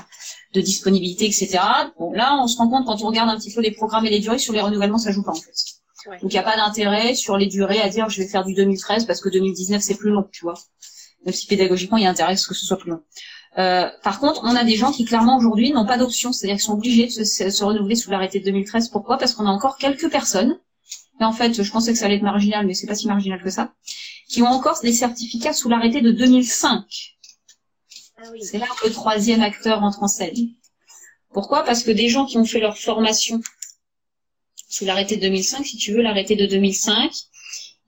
[0.55, 1.59] de disponibilité, etc.
[1.99, 4.11] Bon là on se rend compte quand on regarde un petit peu les programmes et
[4.11, 5.53] les durées sur les renouvellements ça joue pas en fait.
[6.07, 6.19] Ouais.
[6.23, 8.55] Donc il n'y a pas d'intérêt sur les durées à dire je vais faire du
[8.55, 10.55] 2013 parce que 2019 c'est plus long, tu vois
[11.29, 13.03] même si pédagogiquement il y a intérêt à ce que ce soit plus long.
[13.59, 16.65] Euh, par contre, on a des gens qui clairement aujourd'hui n'ont pas d'option, c'est-à-dire qu'ils
[16.65, 18.89] sont obligés de se, se renouveler sous l'arrêté de 2013.
[18.89, 19.19] Pourquoi?
[19.19, 20.59] Parce qu'on a encore quelques personnes,
[21.21, 23.43] et en fait, je pensais que ça allait être marginal, mais c'est pas si marginal
[23.43, 23.75] que ça,
[24.29, 26.85] qui ont encore des certificats sous l'arrêté de 2005.
[28.19, 28.43] Ah oui.
[28.43, 30.35] C'est là que le troisième acteur entre en scène.
[31.33, 31.63] Pourquoi?
[31.63, 33.41] Parce que des gens qui ont fait leur formation
[34.69, 37.11] sous l'arrêté de 2005, si tu veux, l'arrêté de 2005,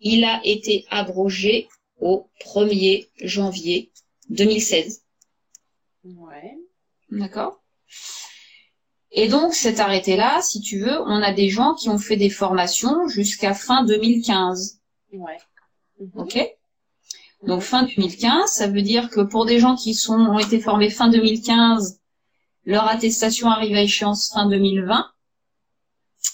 [0.01, 1.69] il a été abrogé
[2.01, 3.91] au 1er janvier
[4.31, 5.03] 2016.
[6.05, 6.59] Ouais.
[7.11, 7.61] D'accord
[9.11, 12.31] Et donc, cet arrêté-là, si tu veux, on a des gens qui ont fait des
[12.31, 14.81] formations jusqu'à fin 2015.
[15.13, 15.39] Ouais.
[16.01, 16.11] Mhm.
[16.15, 16.39] OK
[17.43, 20.91] Donc, fin 2015, ça veut dire que pour des gens qui sont, ont été formés
[20.91, 22.01] fin 2015,
[22.65, 25.07] leur attestation arrive à échéance fin 2020.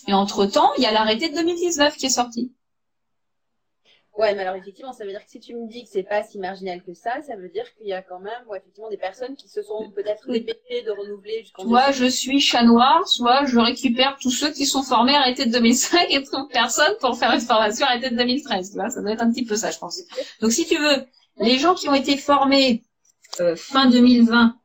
[0.08, 2.52] Et entre-temps, il y a l'arrêté de 2019 qui est sorti.
[4.18, 6.22] Ouais, mais alors effectivement, ça veut dire que si tu me dis que c'est pas
[6.22, 8.96] si marginal que ça, ça veut dire qu'il y a quand même, ouais, effectivement, des
[8.96, 11.64] personnes qui se sont peut-être dépêchées de renouveler jusqu'en.
[11.64, 15.52] Soit je suis chat noir, soit je récupère tous ceux qui sont formés arrêtés de
[15.52, 18.70] 2005 et trouve personne pour faire une formation arrêtée de 2013.
[18.70, 20.00] Tu vois, ça doit être un petit peu ça, je pense.
[20.40, 21.04] Donc si tu veux,
[21.38, 22.84] les gens qui ont été formés
[23.40, 24.56] euh, fin 2020,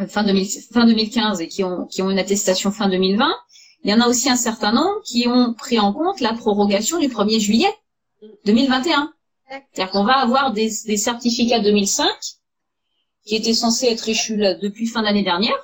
[0.00, 3.26] euh, fin, 2000 fin 2015 et qui ont, qui ont une attestation fin 2020,
[3.84, 6.98] il y en a aussi un certain nombre qui ont pris en compte la prorogation
[6.98, 7.72] du 1er juillet
[8.44, 9.12] 2021.
[9.48, 12.08] C'est-à-dire qu'on va avoir des, des certificats 2005
[13.24, 15.56] qui étaient censés être échus là, depuis fin d'année dernière,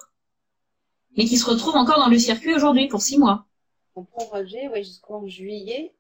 [1.16, 3.46] mais qui se retrouvent encore dans le circuit aujourd'hui pour six mois.
[3.94, 5.94] On prorogé, ouais, jusqu'en juillet.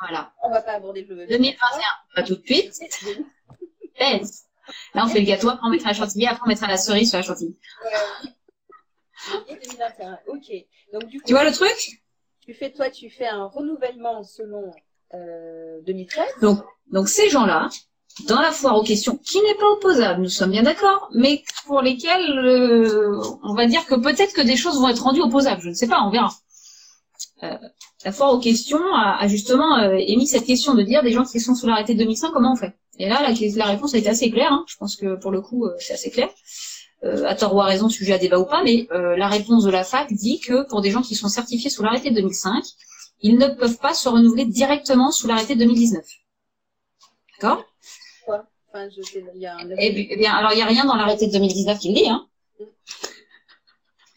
[0.00, 0.32] Voilà.
[0.42, 1.26] On va pas aborder le.
[1.26, 1.58] 2021,
[2.14, 2.72] pas tout de suite.
[3.98, 4.44] Baisse.
[4.94, 7.08] Là, on fait le gâteau, après on mettra la chantilly, après on mettra la cerise
[7.08, 7.58] sur la chantilly.
[7.84, 8.30] Ouais.
[9.46, 10.18] Juillet 2021.
[10.28, 10.52] Ok.
[10.92, 11.26] Donc du coup.
[11.26, 12.02] Tu vois le truc?
[12.40, 14.72] Tu fais, toi, tu fais un renouvellement selon
[15.14, 16.24] euh, 2013.
[16.42, 16.58] Donc,
[16.92, 17.68] donc ces gens-là,
[18.26, 21.82] dans la foire aux questions, qui n'est pas opposable, nous sommes bien d'accord, mais pour
[21.82, 25.68] lesquels euh, on va dire que peut-être que des choses vont être rendues opposables, je
[25.68, 26.30] ne sais pas, on verra.
[27.42, 27.56] Euh,
[28.04, 31.24] la foire aux questions a, a justement euh, émis cette question de dire des gens
[31.24, 32.74] qui sont sous l'arrêté de 2005, comment on fait?
[32.98, 35.40] Et là, la, la réponse a été assez claire, hein, je pense que pour le
[35.40, 36.28] coup, euh, c'est assez clair.
[37.04, 39.62] Euh, à tort ou à raison, sujet à débat ou pas, mais euh, la réponse
[39.62, 42.64] de la fac dit que pour des gens qui sont certifiés sous l'arrêté de 2005,
[43.20, 46.04] ils ne peuvent pas se renouveler directement sous l'arrêté de 2019.
[47.40, 47.64] D'accord?
[48.24, 48.44] Quoi?
[48.68, 49.70] Enfin, je sais, il y a un.
[49.78, 51.94] Eh bien, eh bien, alors il n'y a rien dans l'arrêté de 2019 qui le
[51.94, 52.26] dit, hein.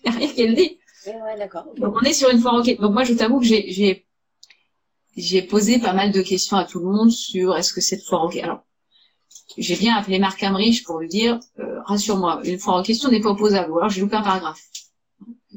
[0.04, 0.80] Il n'y a rien qui le dit.
[1.06, 1.66] Ouais, ouais, d'accord.
[1.78, 2.80] Donc on est sur une foire ok.
[2.80, 7.12] Donc moi je t'avoue que j'ai posé pas mal de questions à tout le monde
[7.12, 8.38] sur est-ce que cette foire ok.
[8.38, 8.64] Alors
[9.58, 13.22] j'ai bien appelé Marc Amrich pour lui dire euh, rassure-moi, une foire aux questions n'est
[13.22, 13.72] pas opposable.
[13.72, 14.62] Ou alors j'ai loupé un paragraphe.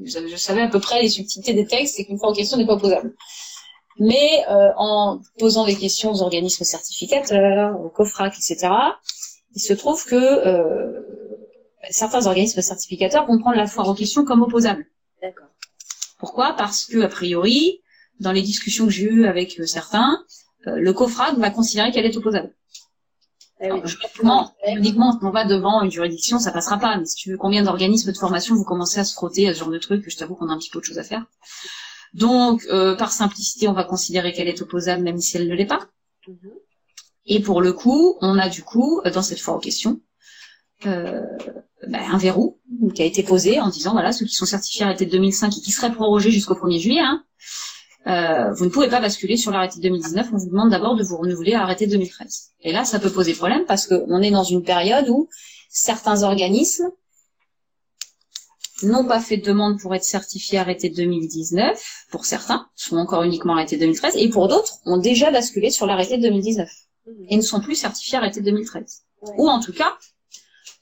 [0.02, 2.56] Je, je savais à peu près les subtilités des textes et qu'une foire aux questions
[2.56, 3.14] n'est pas opposable.
[3.98, 8.72] Mais euh, en posant des questions aux organismes certificateurs, aux COFRAC, etc.,
[9.54, 11.00] il se trouve que euh,
[11.90, 14.86] certains organismes certificateurs vont prendre la foire aux questions comme opposable.
[15.22, 15.48] D'accord.
[16.18, 16.54] Pourquoi?
[16.54, 17.80] Parce que a priori,
[18.20, 20.24] dans les discussions que j'ai eues avec euh, certains,
[20.66, 22.52] euh, le COFRAC va considérer qu'elle est opposable.
[23.64, 23.80] Eh oui.
[23.84, 26.98] Juridiquement, quand on va devant une juridiction, ça passera pas.
[26.98, 29.60] Mais si tu veux, combien d'organismes de formation vous commencez à se frotter à ce
[29.60, 31.24] genre de truc Je t'avoue qu'on a un petit peu autre chose à faire.
[32.12, 35.66] Donc, euh, par simplicité, on va considérer qu'elle est opposable, même si elle ne l'est
[35.66, 35.88] pas.
[36.28, 36.52] Mhm.
[37.26, 40.00] Et pour le coup, on a du coup, euh, dans cette foire aux questions,
[40.86, 41.22] euh,
[41.88, 42.60] ben, un verrou
[42.94, 45.60] qui a été posé en disant, voilà, ceux qui sont certifiés arrêtés de 2005 et
[45.60, 47.24] qui seraient prorogés jusqu'au 1er juillet, hein,
[48.06, 50.28] euh, vous ne pouvez pas basculer sur l'arrêté 2019.
[50.32, 52.52] On vous demande d'abord de vous renouveler à l'arrêté 2013.
[52.60, 55.28] Et là, ça peut poser problème parce qu'on est dans une période où
[55.70, 56.90] certains organismes
[58.82, 63.54] n'ont pas fait de demande pour être certifiés arrêté 2019, pour certains, sont encore uniquement
[63.54, 66.68] arrêté 2013, et pour d'autres, ont déjà basculé sur l'arrêté 2019
[67.28, 69.02] et ne sont plus certifiés arrêté 2013.
[69.22, 69.32] Ouais.
[69.38, 69.94] Ou en tout cas,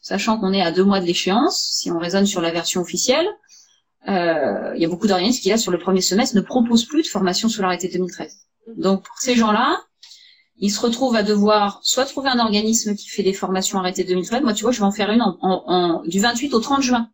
[0.00, 3.26] sachant qu'on est à deux mois de l'échéance, si on raisonne sur la version officielle,
[4.06, 7.08] il y a beaucoup d'organismes qui, là, sur le premier semestre, ne proposent plus de
[7.08, 8.36] formation sur l'arrêté 2013.
[8.76, 9.80] Donc, pour ces gens-là,
[10.58, 14.42] ils se retrouvent à devoir soit trouver un organisme qui fait des formations arrêtées 2013.
[14.42, 16.82] Moi, tu vois, je vais en faire une en, en- en- du 28 au 30
[16.82, 17.08] juin.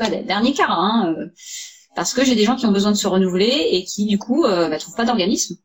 [0.00, 1.26] Le dernier quart, hein, euh,
[1.96, 4.44] parce que j'ai des gens qui ont besoin de se renouveler et qui, du coup,
[4.44, 5.56] euh, bah, trouvent pas d'organisme.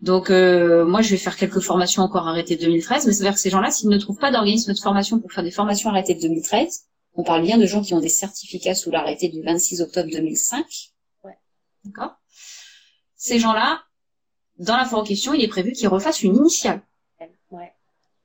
[0.00, 3.50] Donc, euh, moi, je vais faire quelques formations encore arrêtées 2013, mais c'est-à-dire que ces
[3.50, 6.86] gens-là, s'ils ne trouvent pas d'organisme de formation pour faire des formations arrêtées de 2013,
[7.14, 10.64] on parle bien de gens qui ont des certificats sous l'arrêté du 26 octobre 2005.
[11.24, 11.38] Ouais.
[11.84, 12.16] D'accord
[13.16, 13.82] Ces gens-là,
[14.58, 16.82] dans la foire en question, il est prévu qu'ils refassent une initiale.
[17.50, 17.72] Ouais.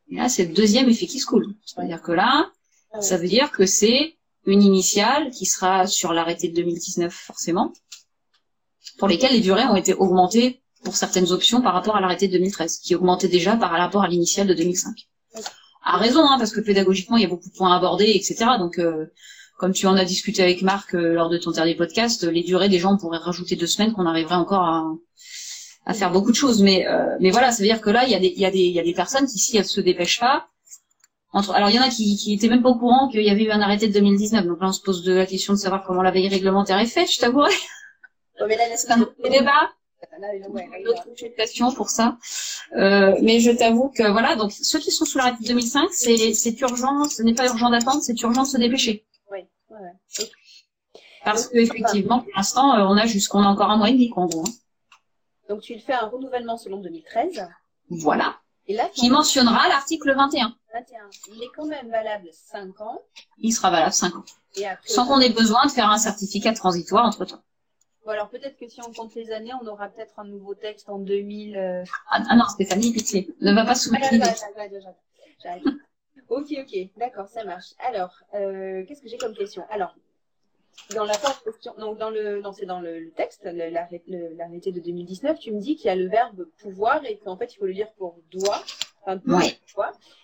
[0.09, 1.53] Et là, c'est le deuxième effet qui se coule.
[1.65, 2.49] C'est-à-dire que là,
[2.93, 3.01] ouais.
[3.01, 7.73] ça veut dire que c'est une initiale qui sera sur l'arrêté de 2019 forcément,
[8.97, 12.33] pour lesquelles les durées ont été augmentées pour certaines options par rapport à l'arrêté de
[12.33, 15.07] 2013, qui augmentait déjà par rapport à l'initiale de 2005.
[15.89, 18.35] À raison, hein, parce que pédagogiquement, il y a beaucoup de points à aborder, etc.
[18.59, 19.05] Donc, euh,
[19.57, 22.67] comme tu en as discuté avec Marc euh, lors de ton dernier podcast, les durées
[22.67, 24.85] des gens on pourrait rajouter deux semaines, qu'on arriverait encore à,
[25.85, 26.61] à faire beaucoup de choses.
[26.61, 28.45] Mais, euh, mais voilà, ça veut dire que là, il y a des, il y
[28.45, 30.47] a des, il y a des personnes qui, si elles se dépêchent pas,
[31.31, 33.29] entre, alors il y en a qui, qui étaient même pas au courant qu'il y
[33.29, 34.45] avait eu un arrêté de 2019.
[34.45, 36.85] Donc là, on se pose de la question de savoir comment la veille réglementaire est
[36.85, 37.09] faite.
[37.09, 37.53] Je t'avouerai,
[38.39, 39.71] Ouais, mais là, laisse c'est un autre débat,
[40.79, 42.17] Une autre question pour ça.
[42.75, 46.59] Euh, mais je t'avoue que voilà, donc ceux qui sont sous de 2005, c'est, c'est
[46.61, 49.05] urgent, ce n'est pas urgent d'attendre, c'est urgent de se dépêcher.
[49.31, 50.25] ouais, ouais, ouais.
[51.23, 54.11] Parce que effectivement, pour l'instant, euh, on a jusqu'on a encore un mois et demi,
[54.15, 54.43] en gros.
[54.47, 54.51] hein.
[55.49, 57.47] Donc, tu le fais un renouvellement selon 2013.
[57.89, 58.37] Voilà.
[58.67, 60.53] Et là, Qui mentionnera l'article 21.
[60.73, 61.09] 21.
[61.33, 63.01] Il est quand même valable 5 ans.
[63.39, 64.23] Il sera valable 5 ans.
[64.57, 67.41] Et après, Sans qu'on ait besoin de faire un certificat transitoire entre temps.
[68.07, 70.87] Bon, alors peut-être que si on compte les années, on aura peut-être un nouveau texte
[70.87, 71.57] en 2000.
[71.57, 73.27] euh, Ah, ah non, Stéphanie, pitié.
[73.41, 74.23] Ne va pas Ah, soumettre l'idée.
[74.55, 74.73] j'arrête,
[75.43, 75.63] j'arrête.
[76.29, 77.73] Ok, ok, d'accord, ça marche.
[77.79, 79.65] Alors, euh, qu'est-ce que j'ai comme question?
[79.69, 79.93] Alors,
[80.95, 85.39] dans la question, donc dans le, non, c'est dans le, le texte, l'arrêté de 2019,
[85.39, 87.73] tu me dis qu'il y a le verbe pouvoir et qu'en fait il faut le
[87.73, 88.63] lire pour doit,
[89.01, 89.59] enfin Ouais.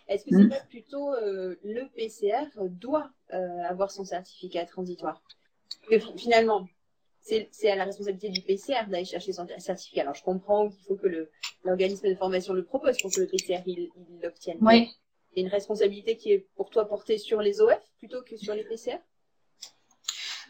[0.08, 0.50] Est-ce que c'est Mm.
[0.50, 3.10] pas plutôt euh, le PCR doit
[3.68, 5.22] avoir son certificat transitoire?
[5.90, 6.66] Que finalement,
[7.24, 10.02] c'est à la responsabilité du PCR d'aller chercher son certificat.
[10.02, 11.30] Alors je comprends qu'il faut que
[11.64, 14.58] l'organisme de formation le propose pour que le PCR il il l'obtienne.
[14.62, 14.90] Ouais.
[15.34, 18.64] C'est une responsabilité qui est pour toi portée sur les OF plutôt que sur les
[18.64, 19.00] PCR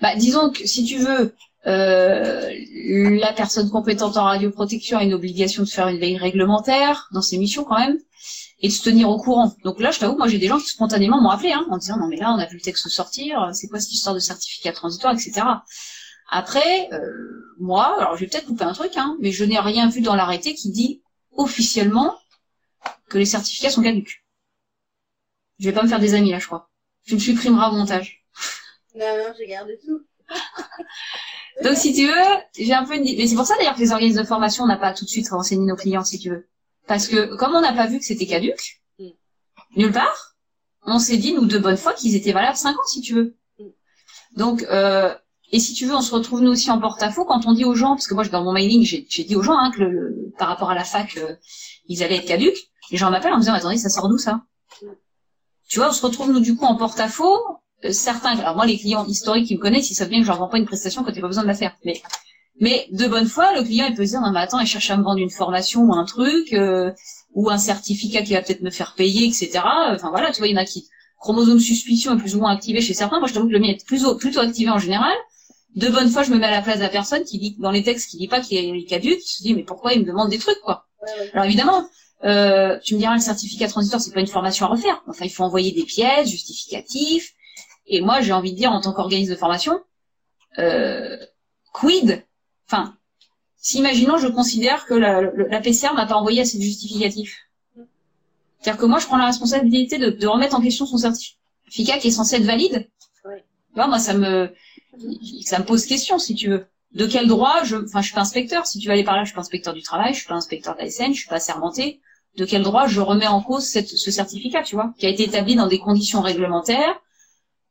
[0.02, 1.36] Bah, disons que si tu veux,
[1.68, 2.52] euh,
[3.20, 7.38] la personne compétente en radioprotection a une obligation de faire une veille réglementaire dans ses
[7.38, 8.00] missions quand même
[8.60, 9.54] et de se tenir au courant.
[9.64, 11.98] Donc là, je t'avoue, moi j'ai des gens qui spontanément m'ont appelé hein, en disant
[11.98, 14.74] non mais là on a vu le texte sortir, c'est quoi cette histoire de certificat
[14.74, 15.44] transitoire, etc.
[16.30, 19.90] Après, euh, moi, alors je vais peut-être couper un truc, hein, mais je n'ai rien
[19.90, 22.18] vu dans l'arrêté qui dit officiellement
[23.10, 24.26] que les certificats sont caducs.
[25.60, 26.70] Je vais pas me faire des amis là, je crois.
[27.06, 28.26] Tu me supprimeras au montage.
[28.96, 30.02] Non, non, je garde tout.
[31.64, 32.24] Donc si tu veux,
[32.58, 33.04] j'ai un peu une...
[33.04, 35.10] Mais c'est pour ça d'ailleurs que les organismes de formation, on n'a pas tout de
[35.10, 36.48] suite renseigné nos clients, si tu veux.
[36.88, 39.10] Parce que comme on n'a pas vu que c'était caduque, Mm.
[39.76, 40.36] nulle part,
[40.84, 43.38] on s'est dit, nous, de bonne foi, qu'ils étaient valables 5 ans, si tu veux.
[43.60, 43.70] Mm.
[44.38, 45.16] Donc, euh,
[45.54, 47.76] et si tu veux, on se retrouve nous aussi en porte-à-faux quand on dit aux
[47.76, 50.34] gens, parce que moi, dans mon mailing, j'ai dit aux gens hein, que le, le-
[50.38, 51.36] par rapport à la fac, euh,
[51.88, 52.58] ils allaient être caduques.
[52.92, 54.42] Les gens m'appellent en me disant, attendez, ça sort d'où ça?
[55.70, 57.40] Tu vois, on se retrouve nous du coup en porte-à-faux.
[57.86, 60.30] Euh, certains, alors moi, les clients historiques qui me connaissent, ils savent bien que je
[60.30, 61.76] leur vends pas une prestation quand il n'y a pas besoin de la faire.
[61.86, 62.02] Mais
[62.60, 64.90] mais de bonne foi, le client il peut se dire non mais attends, il cherche
[64.92, 66.92] à me vendre une formation ou un truc euh,
[67.34, 69.60] ou un certificat qui va peut-être me faire payer, etc.
[69.92, 70.88] Enfin voilà, tu vois, il y en a qui
[71.20, 73.18] chromosome suspicion est plus ou moins activé chez certains.
[73.20, 75.14] Moi, je t'avoue que le mien est plutôt plutôt activé en général.
[75.76, 77.72] De bonne foi, je me mets à la place de la personne qui dit dans
[77.72, 80.06] les textes qui dit pas qu'il est caduque, qui se dit mais pourquoi il me
[80.06, 80.86] demande des trucs quoi?
[81.02, 81.32] Ouais, ouais.
[81.34, 81.88] Alors évidemment,
[82.26, 85.02] euh, tu me diras le certificat transitoire c'est pas une formation à refaire.
[85.08, 87.34] Enfin, il faut envoyer des pièces justificatifs.
[87.88, 89.80] Et moi, j'ai envie de dire en tant qu'organisme de formation,
[90.60, 91.18] euh,
[91.74, 92.24] quid?
[92.70, 92.96] Enfin,
[93.58, 97.38] si imaginons, je considère que la, la, la PCR m'a pas envoyé assez de justificatifs.
[98.60, 102.08] C'est-à-dire que moi, je prends la responsabilité de, de remettre en question son certificat qui
[102.08, 102.90] est censé être valide.
[103.26, 103.44] Ouais.
[103.70, 104.54] Tu vois, moi, ça me,
[105.44, 106.66] ça me pose question, si tu veux.
[106.92, 108.68] De quel droit je, enfin, je suis pas inspecteur.
[108.68, 110.36] Si tu vas aller par là, je suis pas inspecteur du travail, je suis pas
[110.36, 112.00] inspecteur de la SN, je suis pas sermenté.
[112.38, 115.56] De quel droit je remets en cause ce certificat, tu vois, qui a été établi
[115.56, 117.00] dans des conditions réglementaires,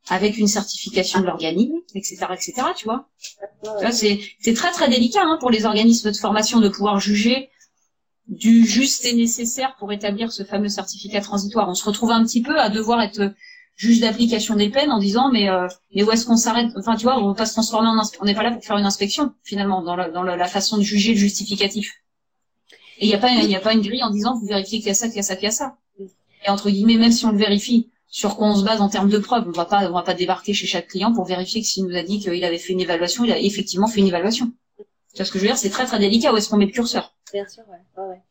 [0.09, 3.07] avec une certification de l'organisme, etc., etc., tu vois.
[3.91, 7.49] C'est très très délicat hein, pour les organismes de formation de pouvoir juger
[8.27, 11.69] du juste et nécessaire pour établir ce fameux certificat transitoire.
[11.69, 13.33] On se retrouve un petit peu à devoir être
[13.75, 16.71] juge d'application des peines en disant mais euh, mais où est-ce qu'on s'arrête?
[16.77, 18.77] Enfin tu vois, on va pas se transformer en on n'est pas là pour faire
[18.77, 21.93] une inspection finalement dans la, dans la façon de juger le justificatif.
[22.99, 24.79] Et il n'y a pas il y a pas une grille en disant vous vérifiez
[24.79, 25.77] qu'il y a ça, qu'il y a ça, qu'il y a ça.
[26.45, 29.09] Et entre guillemets même si on le vérifie sur quoi on se base en termes
[29.09, 31.67] de preuves, on va pas on va pas débarquer chez chaque client pour vérifier que
[31.67, 34.51] s'il nous a dit qu'il avait fait une évaluation, il a effectivement fait une évaluation.
[35.13, 35.57] Tu vois ce que je veux dire?
[35.57, 37.13] C'est très très délicat où est-ce qu'on met le curseur?
[37.31, 38.01] Bien sûr, ouais.
[38.01, 38.21] ouais, ouais.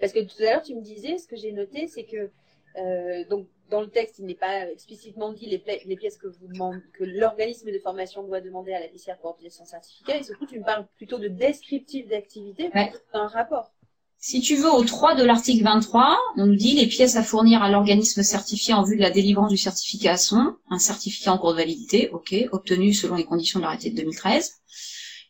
[0.00, 2.30] Parce que tout à l'heure, tu me disais, ce que j'ai noté, c'est que
[2.78, 6.78] euh, donc dans le texte, il n'est pas explicitement dit les, pièces que vous demandez,
[6.98, 10.18] que l'organisme de formation doit demander à la PCR pour obtenir son certificat.
[10.18, 12.92] Et surtout, tu me parles plutôt de descriptif d'activité Ouais.
[13.12, 13.72] qu'un rapport.
[14.18, 17.62] Si tu veux, au 3 de l'article 23, on nous dit les pièces à fournir
[17.62, 21.52] à l'organisme certifié en vue de la délivrance du certificat sont un certificat en cours
[21.52, 24.60] de validité, ok, obtenu selon les conditions de l'arrêté de 2013,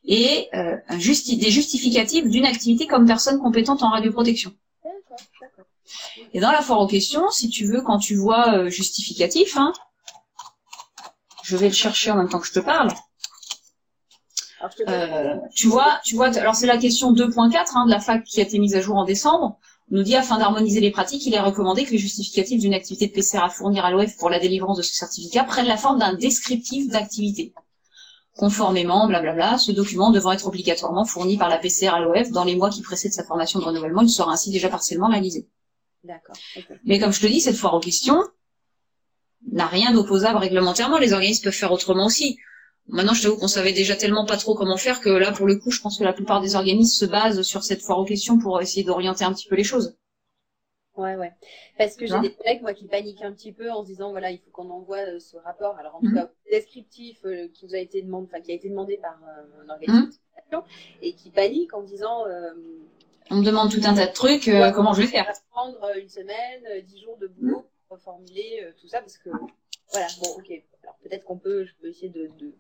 [0.05, 4.53] et euh, un justi- des justificatifs d'une activité comme personne compétente en radioprotection.
[4.83, 5.60] D'accord, d'accord.
[6.33, 9.73] Et dans la foire aux questions, si tu veux, quand tu vois euh, justificatif, hein,
[11.43, 12.91] je vais le chercher en même temps que je te parle.
[14.89, 18.41] Euh, tu vois, tu vois, alors c'est la question 2.4 hein, de la fac qui
[18.41, 19.59] a été mise à jour en décembre.
[19.91, 23.07] On nous dit afin d'harmoniser les pratiques, il est recommandé que les justificatifs d'une activité
[23.07, 25.99] de PCR à fournir à l'OF pour la délivrance de ce certificat prennent la forme
[25.99, 27.55] d'un descriptif d'activité.
[28.37, 32.55] Conformément, blablabla, ce document devant être obligatoirement fourni par la PCR à l'OF dans les
[32.55, 35.49] mois qui précèdent sa formation de renouvellement, il sera ainsi déjà partiellement réalisé.
[36.05, 36.37] D'accord.
[36.85, 38.23] Mais comme je te dis, cette foire aux questions
[39.53, 40.99] n'a rien d'opposable réglementairement.
[40.99, 42.39] Les organismes peuvent faire autrement aussi.
[42.89, 45.57] Maintenant, je t'avoue qu'on savait déjà tellement pas trop comment faire que là, pour le
[45.57, 48.39] coup, je pense que la plupart des organismes se basent sur cette foire aux questions
[48.39, 49.97] pour essayer d'orienter un petit peu les choses.
[50.97, 51.33] Ouais, ouais.
[51.79, 54.11] Parce que j'ai Hein des collègues, moi, qui paniquent un petit peu en se disant,
[54.11, 55.77] voilà, il faut qu'on envoie euh, ce rapport.
[55.79, 56.15] Alors, en tout Mhm.
[56.15, 59.65] cas, descriptif euh, qui vous a été demandé, enfin, qui a été demandé par euh,
[59.65, 60.65] un organisme de certification,
[61.01, 62.53] et qui paniquent en disant, euh,
[63.31, 64.73] On me demande tout un tas de trucs, euh, Ouais.
[64.73, 67.65] comment je vais faire ça va prendre euh, une semaine, euh, dix jours de boulot
[67.89, 69.31] pour reformuler euh, tout ça, parce que,
[69.93, 70.51] voilà, bon, ok.
[70.83, 72.53] Alors, peut-être qu'on peut, je peux essayer de, de,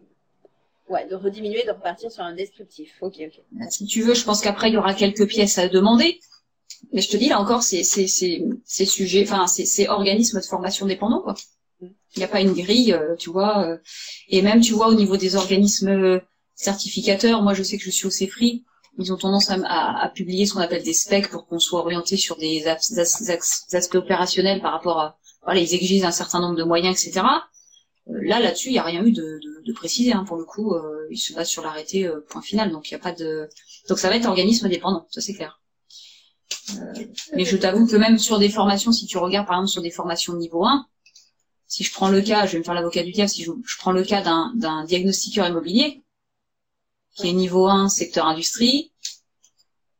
[0.88, 2.92] ouais, de rediminuer, de repartir sur un descriptif.
[3.00, 3.40] Ok, ok.
[3.70, 6.20] Si tu veux, je pense qu'après, il y aura quelques pièces à demander.
[6.92, 10.44] Mais je te dis, là encore, c'est c'est c'est sujet, enfin, c'est c'est organisme de
[10.44, 11.34] formation dépendant, quoi.
[11.80, 13.78] Il n'y a pas une grille, euh, tu vois.
[14.28, 16.20] et même, tu vois, au niveau des organismes
[16.54, 18.64] certificateurs, moi, je sais que je suis au CEFRI,
[18.98, 21.80] ils ont tendance à, à- à publier ce qu'on appelle des specs pour qu'on soit
[21.80, 26.10] orienté sur des as- as- as- aspects opérationnels par rapport à, voilà, ils exigent un
[26.12, 27.24] certain nombre de moyens, etc.
[28.08, 30.12] Euh, Là, là-dessus, il n'y a rien eu de, de, de précisé.
[30.12, 32.94] Hein, pour le coup, euh, ils se basent sur l'arrêté euh, point final, donc il
[32.94, 33.48] n'y a pas de.
[33.88, 35.60] Donc ça va être organisme dépendant, ça c'est clair.
[36.76, 39.82] Euh, mais je t'avoue que même sur des formations, si tu regardes par exemple sur
[39.82, 40.86] des formations niveau 1,
[41.68, 43.78] si je prends le cas, je vais me faire l'avocat du diable, si je, je
[43.78, 46.02] prends le cas d'un diagnostiqueur immobilier,
[47.14, 48.92] qui est niveau 1, secteur industrie,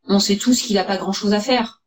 [0.06, 1.82] on sait tous qu'il n'a pas grand-chose à faire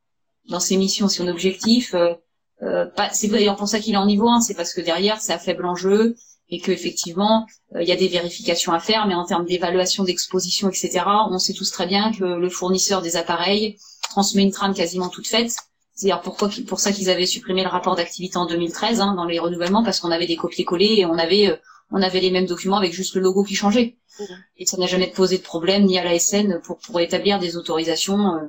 [0.50, 1.94] dans ses missions, son objectif.
[1.94, 2.14] Euh,
[2.62, 5.34] euh, c'est d'ailleurs pour ça qu'il est en niveau 1, c'est parce que derrière, c'est
[5.34, 6.16] à faible enjeu
[6.50, 10.04] et que effectivement, euh, il y a des vérifications à faire, mais en termes d'évaluation,
[10.04, 13.78] d'exposition, etc., on sait tous très bien que le fournisseur des appareils
[14.10, 15.52] transmet une trame quasiment toute faite.
[15.96, 19.26] C'est d'ailleurs pourquoi, pour ça qu'ils avaient supprimé le rapport d'activité en 2013 hein, dans
[19.26, 21.56] les renouvellements, parce qu'on avait des copier-coller et on avait, euh,
[21.94, 23.98] on avait les mêmes documents avec juste le logo qui changeait.
[24.20, 24.44] Mhm.
[24.58, 27.56] Et ça n'a jamais posé de problème ni à la SN pour, pour établir des
[27.56, 28.36] autorisations.
[28.36, 28.48] euh.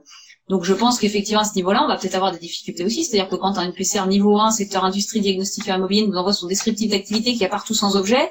[0.49, 3.05] Donc je pense qu'effectivement à ce niveau-là, on va peut-être avoir des difficultés aussi.
[3.05, 6.91] C'est-à-dire que quand un PCR niveau 1, secteur industrie, diagnostiqueur immobilier, nous envoie son descriptif
[6.91, 8.31] d'activité qui a partout sans objet,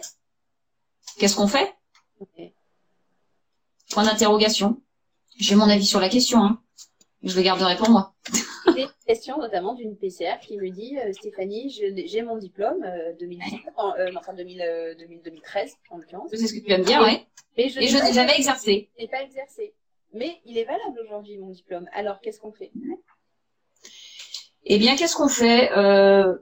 [1.17, 1.73] qu'est-ce qu'on fait?
[3.91, 4.81] Point d'interrogation.
[5.37, 6.43] J'ai mon avis sur la question.
[6.43, 6.59] Hein.
[7.21, 8.13] Je le garderai pour moi.
[8.75, 13.13] J'ai une question notamment d'une PCR qui me dit euh, Stéphanie, j'ai mon diplôme euh,
[13.19, 16.77] 2019, en- euh, enfin 2000, euh, 2000 2013 en l'occurrence, sais ce que tu vas
[16.77, 17.01] me dire,
[17.69, 18.89] je Et je n'ai jamais exercé.
[18.97, 19.73] je n'ai pas exercé.
[20.13, 21.87] Mais il est valable aujourd'hui mon diplôme.
[21.93, 22.71] Alors qu'est-ce qu'on fait?
[24.65, 25.71] Eh bien, qu'est-ce qu'on fait?
[25.77, 26.37] Euh,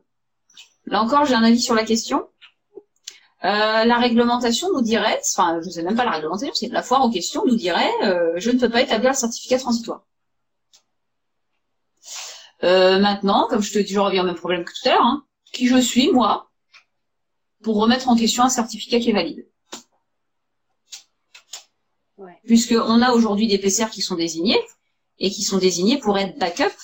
[0.88, 2.28] Là encore, j'ai un avis sur la question.
[3.44, 7.04] Euh, la réglementation nous dirait, enfin, je sais même pas la réglementation, c'est la foire
[7.06, 10.06] aux questions nous dirait, euh, je ne peux pas établir le certificat transitoire.
[12.64, 15.06] Euh, maintenant, comme je te dis, je reviens au même problème que tout à l'heure,
[15.06, 16.52] hein, qui je suis, moi,
[17.64, 19.48] pour remettre en question un certificat qui est valide.
[22.18, 22.40] Ouais.
[22.46, 24.60] Puisqu'on a aujourd'hui des PCR qui sont désignés,
[25.22, 26.76] et qui sont désignés pour être backup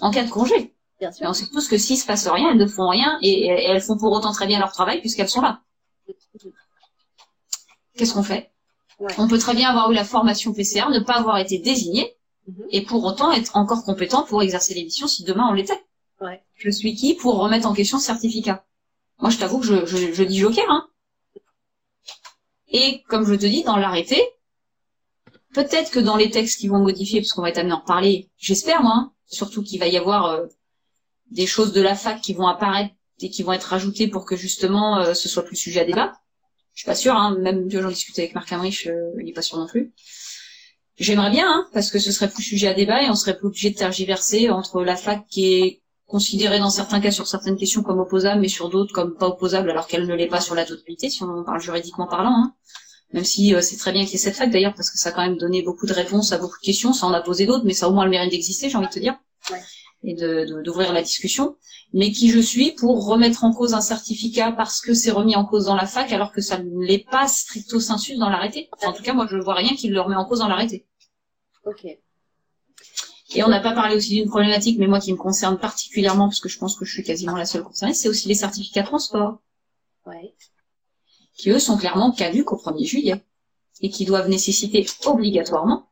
[0.00, 0.74] en cas de congé.
[1.00, 1.26] Bien Mais sûr.
[1.28, 3.80] on sait tous que s'il se passe rien, elles ne font rien et, et elles
[3.80, 5.62] font pour autant très bien leur travail puisqu'elles sont là.
[7.96, 8.52] Qu'est-ce qu'on fait?
[9.00, 9.12] Ouais.
[9.18, 12.14] On peut très bien avoir eu la formation PCR, ne pas avoir été désigné
[12.48, 12.66] Mhm.
[12.70, 15.80] et pour autant être encore compétent pour exercer les missions si demain on l'était.
[16.20, 16.42] Ouais.
[16.54, 18.64] Je suis qui pour remettre en question ce certificat?
[19.18, 20.64] Moi, je t'avoue que je, je, je dis joker.
[20.68, 20.88] Hein.
[22.68, 24.20] Et comme je te dis, dans l'arrêté,
[25.54, 27.80] peut-être que dans les textes qui vont modifier, parce qu'on va être amené à en
[27.80, 30.46] reparler, j'espère moi, hein, surtout qu'il va y avoir euh,
[31.30, 34.36] des choses de la fac qui vont apparaître et qui vont être rajoutées pour que
[34.36, 36.14] justement euh, ce soit plus sujet à débat.
[36.74, 39.32] Je suis pas sûre, hein, même que j'en discute avec Marc Hamrich, euh, il est
[39.32, 39.92] pas sûr non plus.
[40.98, 43.48] J'aimerais bien, hein, parce que ce serait plus sujet à débat et on serait plus
[43.48, 47.82] obligé de tergiverser entre la fac qui est considérée dans certains cas sur certaines questions
[47.82, 50.66] comme opposable, mais sur d'autres comme pas opposable alors qu'elle ne l'est pas sur la
[50.66, 52.34] totalité, si on parle juridiquement parlant.
[52.34, 52.54] Hein.
[53.14, 55.08] Même si euh, c'est très bien qu'il y ait cette fac d'ailleurs, parce que ça
[55.08, 57.46] a quand même donné beaucoup de réponses à beaucoup de questions, ça en a posé
[57.46, 59.18] d'autres, mais ça a au moins le mérite d'exister, j'ai envie de te dire,
[59.50, 59.60] Ouais.
[60.04, 61.56] Et de d'ouvrir la discussion.
[61.92, 65.44] Mais qui je suis pour remettre en cause un certificat parce que c'est remis en
[65.44, 68.68] cause dans la fac, alors que ça ne l'est pas stricto sensu dans l'arrêté.
[68.72, 70.86] Enfin, en tout cas, moi je vois rien qui le remet en cause dans l'arrêté.
[71.66, 71.84] Ok.
[73.34, 76.40] Et on n'a pas parlé aussi d'une problématique, mais moi qui me concerne particulièrement, parce
[76.40, 78.86] que je pense que je suis quasiment la seule concernée, c'est aussi les certificats de
[78.88, 79.38] transport,
[80.04, 80.34] Ouais.
[81.34, 83.24] qui eux sont clairement caduques au 1er juillet,
[83.80, 85.88] et qui doivent nécessiter obligatoirement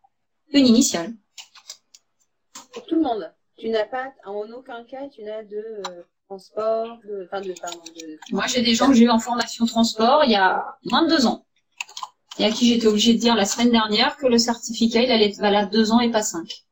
[0.52, 1.14] une initiale.
[2.72, 3.32] Pour tout le monde.
[3.60, 7.82] Tu n'as pas, en aucun cas, tu n'as de euh, transport, de, enfin de, pardon,
[7.94, 8.18] de.
[8.32, 11.10] Moi j'ai des gens que j'ai eu en formation transport il y a moins de
[11.10, 11.44] deux ans,
[12.38, 15.28] et à qui j'étais obligée de dire la semaine dernière que le certificat il allait
[15.28, 16.64] être valable deux ans et pas cinq.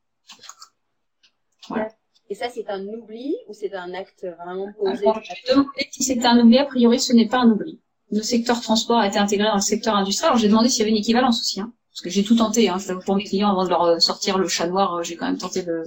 [2.30, 5.06] Et ça, c'est un oubli ou c'est un acte vraiment posé?
[5.06, 7.80] Alors, je si c'était un oubli, a priori ce n'est pas un oubli.
[8.10, 10.30] Le secteur transport a été intégré dans le secteur industriel.
[10.30, 12.70] Alors j'ai demandé s'il y avait une équivalence aussi, hein, parce que j'ai tout tenté.
[12.70, 15.26] Hein, pour mes clients, avant de leur euh, sortir le chat noir, euh, j'ai quand
[15.26, 15.84] même tenté le,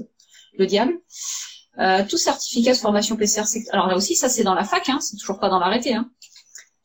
[0.58, 1.00] le diable.
[1.80, 3.74] Euh, tout certificat de formation PCR secteur.
[3.74, 5.94] Alors là aussi, ça c'est dans la fac, hein, c'est toujours pas dans l'arrêté.
[5.94, 6.12] Hein.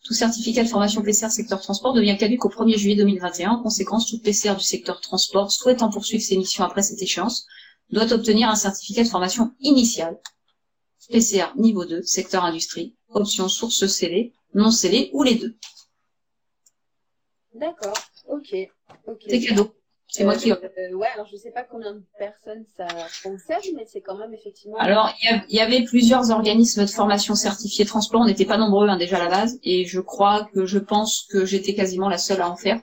[0.05, 3.51] Tout certificat de formation PCR secteur transport devient caduque au 1er juillet 2021.
[3.51, 7.47] En conséquence, tout PCR du secteur transport souhaitant poursuivre ses missions après cette échéance
[7.91, 10.19] doit obtenir un certificat de formation initiale.
[11.11, 15.57] PCR niveau 2, secteur industrie, option source scellée, non scellée ou les deux.
[17.55, 17.97] D'accord.
[18.29, 18.55] Ok.
[19.07, 19.25] Ok.
[19.29, 19.75] C'est cadeau.
[20.09, 20.53] C'est moi qui.
[20.53, 20.57] Euh,
[20.93, 22.87] ouais, alors je sais pas combien de personnes ça
[23.23, 24.79] concerne, mais c'est quand même effectivement.
[24.79, 28.21] Alors, il y, avait plusieurs organismes de formation certifiés transport.
[28.21, 31.27] On n'était pas nombreux hein, déjà à la base, et je crois que je pense
[31.31, 32.81] que j'étais quasiment la seule à en faire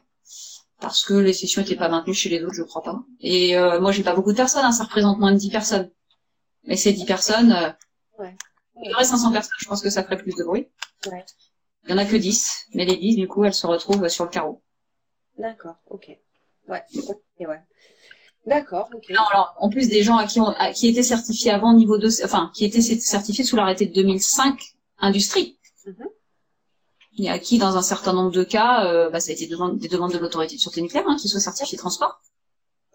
[0.84, 3.02] parce que les sessions n'étaient pas maintenues chez les autres, je crois pas.
[3.22, 4.66] Et euh, moi, j'ai pas beaucoup de personnes.
[4.66, 5.90] Hein, ça représente moins de 10 personnes.
[6.66, 7.72] Mais ces 10 personnes, euh,
[8.20, 8.36] Ouais.
[8.84, 10.68] il y aurait 500 personnes, je pense que ça ferait plus de bruit.
[11.10, 11.26] Ouais.
[11.86, 14.26] Il y en a que 10, mais les 10, du coup, elles se retrouvent sur
[14.26, 14.62] le carreau.
[15.38, 15.78] D'accord.
[15.90, 16.10] Ok.
[16.68, 16.84] Ouais.
[17.40, 17.60] Ouais.
[18.46, 18.90] D'accord.
[18.94, 19.06] Ok.
[19.10, 21.98] Non, alors, en plus des gens à qui, on, à- qui étaient certifiés avant niveau
[21.98, 24.60] 2, enfin, qui étaient certifiés sous l'arrêté de 2005,
[25.00, 25.58] industrie.
[25.86, 26.08] Mhm.
[27.20, 29.78] Et à qui, dans un certain nombre de cas, euh, bah, ça a été demande-
[29.78, 32.20] des demandes de l'autorité de sûreté nucléaire, hein, qui soient certifiés transport,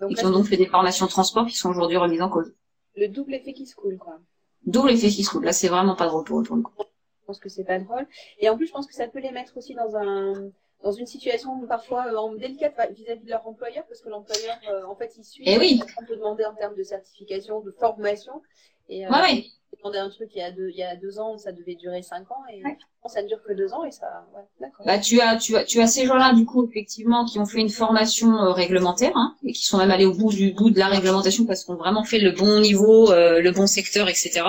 [0.00, 2.52] Donc et qui ont donc fait des formations transport qui sont aujourd'hui remises en cause.
[2.96, 4.18] le double effet qui se coule, quoi.
[4.66, 5.44] D'où l'effet qui se trouve.
[5.44, 6.72] Là, c'est vraiment pas drôle pour eux, pour le coup.
[7.20, 8.06] Je pense que c'est pas drôle.
[8.40, 10.50] Et en plus, je pense que ça peut les mettre aussi dans un
[10.83, 14.95] dans une situation parfois euh, délicate vis-à-vis de leur employeur, parce que l'employeur, euh, en
[14.95, 15.43] fait, il suit.
[15.47, 15.81] Eh oui.
[16.01, 18.43] On peut demander en termes de certification, de formation.
[18.89, 19.45] Et euh, Ouais, ouais.
[19.76, 22.03] demander un truc il y a deux, il y a deux ans, ça devait durer
[22.03, 22.79] cinq ans, et Ouais.
[23.07, 24.87] ça ne dure que deux ans, et ça, ouais, d'accord.
[24.87, 27.61] Bah, tu as, tu as, tu as ces gens-là, du coup, effectivement, qui ont fait
[27.61, 30.79] une formation euh, réglementaire, hein, et qui sont même allés au bout du bout de
[30.79, 34.43] la réglementation parce qu'on vraiment fait le bon niveau, euh, le bon secteur, etc.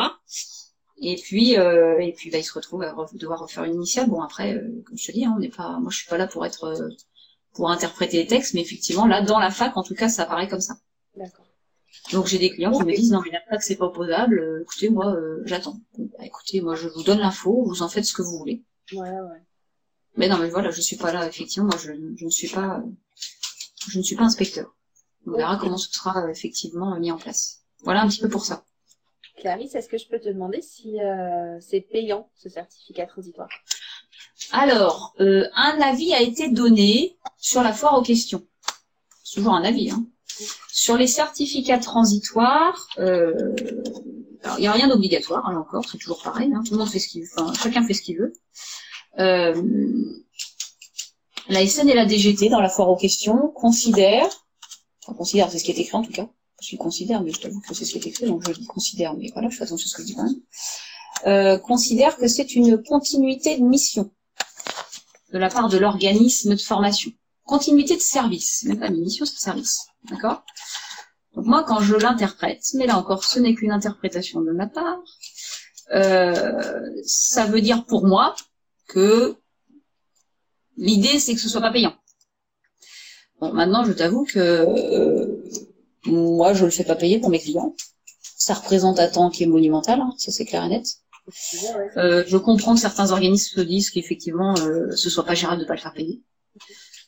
[1.01, 4.09] Et puis, euh, et puis, bah, ils se retrouvent à re- devoir refaire une initiale.
[4.09, 6.17] Bon, après, euh, comme je te dis, hein, on n'est pas, moi, je suis pas
[6.17, 6.89] là pour être, euh,
[7.53, 10.47] pour interpréter les textes, mais effectivement, là, dans la fac, en tout cas, ça apparaît
[10.47, 10.75] comme ça.
[11.15, 11.45] D'accord.
[12.11, 14.39] Donc, j'ai des clients qui me disent, non, mais la fac, c'est pas opposable.
[14.39, 15.79] euh, écoutez, moi, euh, j'attends.
[15.97, 18.63] Bah, écoutez, moi, je vous donne l'info, vous en faites ce que vous voulez.
[18.93, 19.41] Ouais, ouais.
[20.17, 22.83] Mais non, mais voilà, je suis pas là, effectivement, moi, je, je ne suis pas,
[23.89, 24.75] je ne suis pas inspecteur.
[25.25, 27.61] On verra comment ce sera euh, effectivement mis en place.
[27.83, 28.65] Voilà un petit peu pour ça.
[29.39, 33.49] Clarisse, est-ce que je peux te demander si euh, c'est payant, ce certificat transitoire?
[34.51, 38.45] Alors, euh, un avis a été donné sur la foire aux questions.
[39.23, 40.05] C'est toujours un avis, hein.
[40.71, 43.53] Sur les certificats transitoires, euh,
[44.57, 46.89] il n'y a rien d'obligatoire, hein, là encore, c'est toujours pareil, hein, tout le monde
[46.89, 48.33] fait ce qu'il veut, chacun fait ce qu'il veut.
[51.49, 54.29] La SN et la DGT, dans la foire aux questions, considèrent,
[55.17, 56.29] considèrent, c'est ce qui est écrit en tout cas,
[56.61, 58.65] je suis considère, mais je t'avoue que c'est ce qui est écrit, donc je dis
[58.65, 60.41] considère, mais voilà, je fais attention à ce que je dis quand même,
[61.27, 64.11] euh, considère que c'est une continuité de mission
[65.31, 67.11] de la part de l'organisme de formation.
[67.43, 69.87] Continuité de service, même pas une mission, c'est service.
[70.09, 70.43] D'accord?
[71.35, 74.99] Donc moi, quand je l'interprète, mais là encore, ce n'est qu'une interprétation de ma part,
[75.93, 78.35] euh, ça veut dire pour moi
[78.87, 79.35] que
[80.77, 81.95] l'idée, c'est que ce soit pas payant.
[83.39, 85.38] Bon, maintenant, je t'avoue que euh,
[86.05, 87.75] moi, je le fais pas payer pour mes clients.
[88.37, 90.85] Ça représente un temps qui est monumental, hein, ça c'est clair et net.
[91.97, 95.75] Euh, je comprends que certains organismes disent qu'effectivement, euh, ce soit pas gérable de pas
[95.75, 96.21] le faire payer.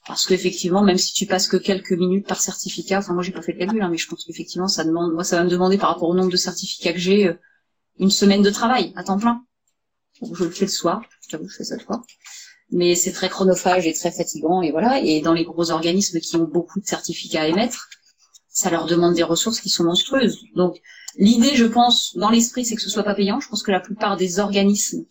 [0.07, 3.41] Parce qu'effectivement, même si tu passes que quelques minutes par certificat, enfin moi j'ai pas
[3.41, 5.77] fait le calcul, hein, mais je pense qu'effectivement ça demande, moi ça va me demander
[5.77, 7.33] par rapport au nombre de certificats que j'ai, euh,
[7.99, 9.43] une semaine de travail à temps plein.
[10.21, 12.01] Donc, je le fais le soir, je je fais ça le soir.
[12.71, 15.01] Mais c'est très chronophage et très fatigant, et voilà.
[15.01, 17.89] Et dans les gros organismes qui ont beaucoup de certificats à émettre,
[18.51, 20.43] ça leur demande des ressources qui sont monstrueuses.
[20.55, 20.81] Donc
[21.17, 23.39] l'idée, je pense, dans l'esprit, c'est que ce soit pas payant.
[23.39, 25.05] Je pense que la plupart des organismes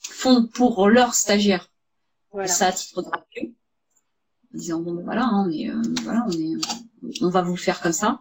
[0.00, 1.70] font pour leurs stagiaires
[2.32, 2.48] Voilà.
[2.48, 3.56] ça à titre gratuit,
[4.54, 6.54] en disant bon ben voilà, hein, on est, euh, voilà, on est,
[7.20, 8.20] on va vous le faire comme ça.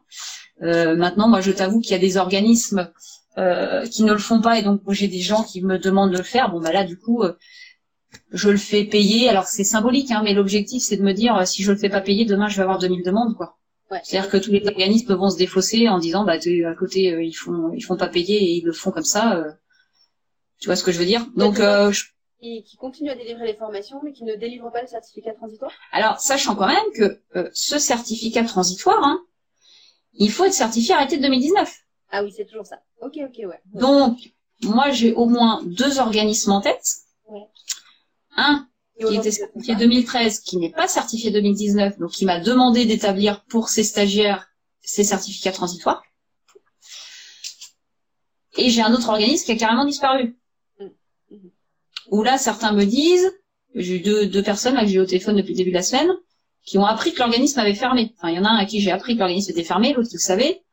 [0.63, 2.91] Euh, maintenant, moi, je t'avoue qu'il y a des organismes
[3.37, 6.11] euh, qui ne le font pas, et donc moi, j'ai des gens qui me demandent
[6.11, 6.51] de le faire.
[6.51, 7.33] Bon ben là, du coup, euh,
[8.31, 9.29] je le fais payer.
[9.29, 12.01] Alors c'est symbolique, hein, mais l'objectif, c'est de me dire si je le fais pas
[12.01, 13.59] payer, demain, je vais avoir 2000 demandes, quoi.
[13.91, 13.99] Ouais.
[14.03, 17.33] C'est-à-dire que tous les organismes vont se défausser en disant bah à côté, euh, ils
[17.33, 19.35] font, ils font pas payer et ils le font comme ça.
[19.37, 19.51] euh.
[20.59, 21.27] tu vois ce que je veux dire?
[21.35, 22.05] Donc euh, je
[22.41, 25.71] Qui, qui continue à délivrer les formations, mais qui ne délivre pas le certificat transitoire?
[25.91, 29.19] Alors, sachant quand même que euh, ce certificat transitoire, hein,
[30.13, 31.71] il faut être certifié arrêté de 2019.
[32.11, 32.77] Ah oui, c'est toujours ça.
[33.01, 33.45] Ok, ok, ouais.
[33.45, 33.59] Ouais.
[33.73, 34.17] Donc,
[34.63, 36.85] moi, j'ai au moins deux organismes en tête.
[37.27, 37.47] Ouais.
[38.37, 38.70] Un Et
[39.01, 39.79] qui était certifié ça.
[39.79, 44.47] 2013, qui n'est pas certifié 2019, donc qui m'a demandé d'établir pour ses stagiaires
[44.81, 46.03] ses certificats transitoires.
[48.57, 50.37] Et j'ai un autre organisme qui a carrément disparu.
[50.79, 50.87] Mm.
[52.09, 53.31] Où là, certains me disent,
[53.75, 55.75] j'ai eu deux, deux personnes là, que j'ai eu au téléphone depuis le début de
[55.75, 56.11] la semaine,
[56.65, 58.13] qui ont appris que l'organisme avait fermé.
[58.17, 60.09] Enfin, il y en a un à qui j'ai appris que l'organisme était fermé, l'autre
[60.09, 60.63] qui le savait,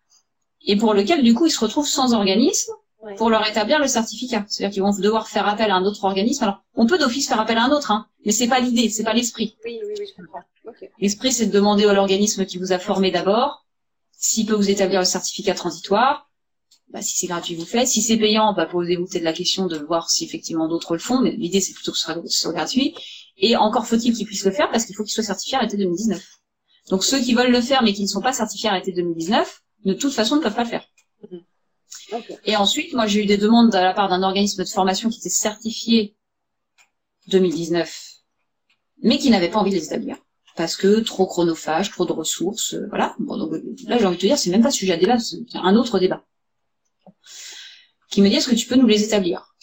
[0.62, 3.14] et pour lequel, du coup, ils se retrouvent sans organisme Ouais.
[3.14, 4.44] pour leur établir le certificat.
[4.49, 6.42] C'est-à-dire qu'ils vont devoir faire appel à un autre organisme.
[6.42, 9.05] Alors, on peut d'office faire appel à un autre, hein, mais c'est pas l'idée, c'est
[9.05, 9.57] pas l'esprit.
[9.64, 10.40] Oui, oui, oui, je comprends.
[10.99, 13.64] L'esprit, c'est de demander à l'organisme qui vous a formé d'abord
[14.12, 16.28] s'il peut vous établir le certificat transitoire.
[16.90, 17.86] Bah, si c'est gratuit, vous le faites.
[17.86, 21.20] Si c'est payant, bah, posez-vous peut-être la question de voir si effectivement d'autres le font,
[21.20, 22.94] mais l'idée, c'est plutôt que ce soit, ce soit gratuit.
[23.36, 26.20] Et encore faut-il qu'ils puissent le faire parce qu'il faut qu'ils soient certifiés arrêté 2019.
[26.90, 29.92] Donc, ceux qui veulent le faire mais qui ne sont pas certifiés arrêté 2019, de
[29.92, 30.84] toute façon, ne peuvent pas le faire.
[32.45, 35.18] Et ensuite, moi, j'ai eu des demandes de la part d'un organisme de formation qui
[35.18, 36.16] était certifié
[37.28, 38.14] 2019,
[39.03, 40.16] mais qui n'avait pas envie de les établir.
[40.57, 43.14] Parce que trop chronophage, trop de ressources, euh, voilà.
[43.20, 43.53] Bon, donc,
[43.86, 45.99] là, j'ai envie de te dire, c'est même pas sujet à débat, c'est un autre
[45.99, 46.24] débat.
[48.11, 49.55] Qui me dit, est-ce que tu peux nous les établir?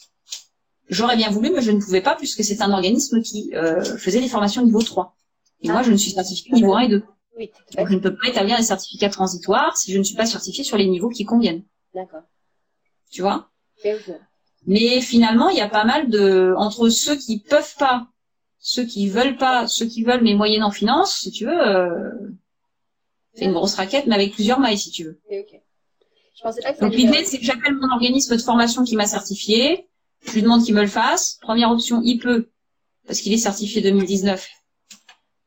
[0.88, 4.22] J'aurais bien voulu, mais je ne pouvais pas, puisque c'est un organisme qui euh, faisait
[4.22, 5.16] des formations niveau 3.
[5.64, 7.04] Et moi, je ne suis certifiée niveau 1 et 2.
[7.38, 10.26] Oui, Donc, je ne peux pas établir des certificats transitoires si je ne suis pas
[10.26, 11.64] certifiée sur les niveaux qui conviennent.
[11.96, 12.24] D'accord.
[13.10, 13.50] Tu vois?
[14.68, 18.08] Mais finalement, il y a pas mal de entre ceux qui peuvent pas,
[18.60, 22.12] ceux qui veulent pas, ceux qui veulent mais moyennant finance, si tu veux, euh,
[23.34, 25.22] c'est une grosse raquette, mais avec plusieurs mailles, si tu veux.
[25.30, 29.08] Je pensais pas que Donc l'idée, c'est que j'appelle mon organisme de formation qui m'a
[29.08, 29.88] certifié,
[30.26, 31.38] je lui demande qu'il me le fasse.
[31.42, 32.50] Première option, il peut,
[33.08, 34.50] parce qu'il est certifié 2019.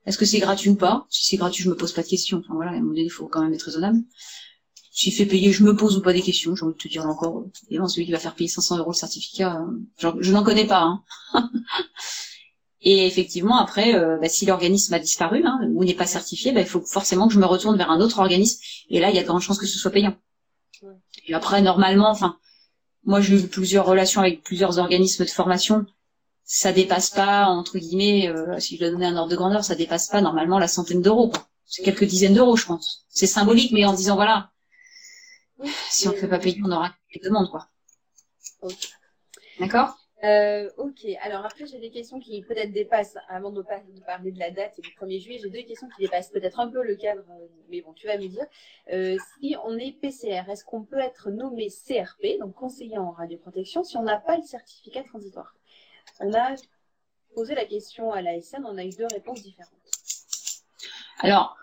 [0.07, 1.07] Est-ce que c'est gratuit ou pas?
[1.11, 2.39] Si c'est gratuit, je me pose pas de questions.
[2.39, 3.99] Enfin voilà, à un moment donné, il faut quand même être raisonnable.
[4.99, 6.57] S'il fait payer, je me pose ou pas des questions.
[6.57, 7.45] J'ai envie de te dire encore.
[7.69, 10.67] Évidemment, celui qui va faire payer 500 euros le certificat, euh, genre, je n'en connais
[10.67, 10.81] pas.
[10.81, 11.05] Hein.
[12.81, 16.63] Et effectivement, après, euh, bah, si l'organisme a disparu hein, ou n'est pas certifié, bah,
[16.63, 18.61] il faut forcément que je me retourne vers un autre organisme.
[18.91, 20.17] Et là, il y a de grandes chances que ce soit payant.
[20.83, 20.97] Ouais.
[21.29, 22.37] Et après, normalement, enfin,
[23.05, 25.87] moi, j'ai eu plusieurs relations avec plusieurs organismes de formation.
[26.43, 29.77] Ça dépasse pas, entre guillemets, euh, si je dois donner un ordre de grandeur, ça
[29.77, 31.31] dépasse pas normalement la centaine d'euros.
[31.67, 33.07] C'est quelques dizaines d'euros, je pense.
[33.09, 34.51] C'est symbolique, mais en disant voilà.
[35.91, 37.69] Si on ne fait pas payer, on aura des demandes, quoi.
[39.61, 39.97] D'accord?
[40.25, 43.63] Euh, ok, alors après j'ai des questions qui peut-être dépassent, avant de,
[44.05, 46.69] parler de la date et du 1er juillet, j'ai deux questions qui dépassent peut-être un
[46.69, 48.45] peu le cadre, euh, mais bon, tu vas me dire.
[48.93, 53.85] Euh, si on est PCR, est-ce qu'on peut être nommé CRP, donc conseiller en radioprotection,
[53.85, 55.55] si on n'a pas le certificat transitoire?
[56.19, 56.57] On a
[57.37, 59.79] posé la question à l'ASN, on a eu deux réponses différentes.
[61.21, 61.57] Alors,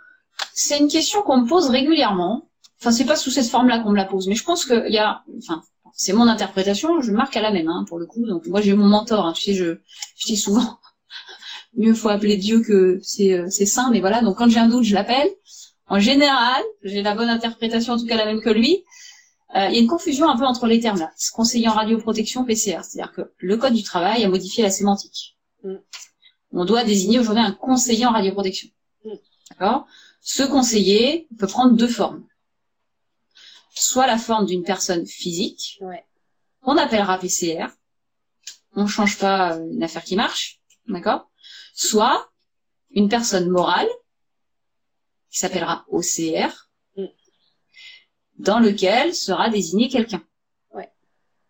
[0.53, 2.49] c'est une question qu'on me pose régulièrement.
[2.85, 4.99] Enfin, c'est pas sous cette forme-là qu'on me la pose, mais je pense qu'il y
[4.99, 5.63] a, enfin,
[5.95, 8.23] c'est mon interprétation, je marque à la même, hein, pour le coup.
[8.27, 9.79] Donc, moi, j'ai mon mentor, hein, tu sais, je,
[10.15, 10.77] je dis souvent,
[11.75, 14.21] mieux faut appeler Dieu que c'est, euh, c'est saint, mais voilà.
[14.21, 15.27] Donc, quand j'ai un doute, je l'appelle.
[15.87, 18.83] En général, j'ai la bonne interprétation, en tout cas la même que lui.
[19.55, 21.09] Euh, il y a une confusion un peu entre les termes là.
[21.33, 25.39] Conseiller en radioprotection PCR, c'est-à-dire que le code du travail a modifié la sémantique.
[25.63, 25.77] Mm.
[26.51, 28.69] On doit désigner aujourd'hui un conseiller en radioprotection.
[29.05, 29.09] Mm.
[29.49, 29.87] D'accord?
[30.21, 32.23] Ce conseiller peut prendre deux formes.
[33.77, 36.05] Soit la forme d'une personne physique, Ouais.
[36.61, 37.67] on appellera PCR.
[38.73, 41.29] On change pas euh, une affaire qui marche, d'accord?
[41.73, 42.29] Soit
[42.91, 43.87] une personne morale,
[45.29, 47.05] qui s'appellera OCR, Mm.
[48.39, 50.23] dans lequel sera désigné quelqu'un.
[50.73, 50.89] Ouais.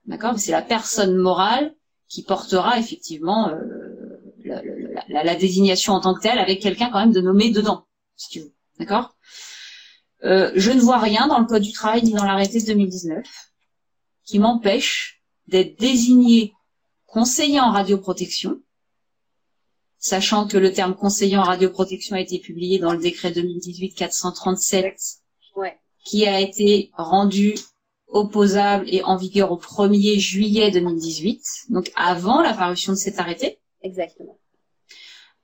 [0.06, 0.40] D'accord?
[0.40, 1.76] C'est la personne morale
[2.08, 4.62] qui portera effectivement euh, la,
[5.10, 8.30] la, la, désignation en tant que telle avec quelqu'un quand même de nommé dedans, si
[8.30, 8.54] tu veux.
[8.80, 9.16] D'accord?
[10.26, 13.26] Euh, Je ne vois rien dans le Code du travail ni dans l'arrêté de 2019
[14.26, 16.54] qui m'empêche d'être désigné
[17.06, 18.60] conseiller en radioprotection,
[20.00, 25.20] sachant que le terme conseiller en radioprotection a été publié dans le décret 2018-437,
[25.56, 25.78] ouais.
[26.04, 27.56] qui a été rendu
[28.08, 33.60] opposable et en vigueur au 1er juillet 2018, donc avant la parution de cet arrêté.
[33.82, 34.40] Exactement.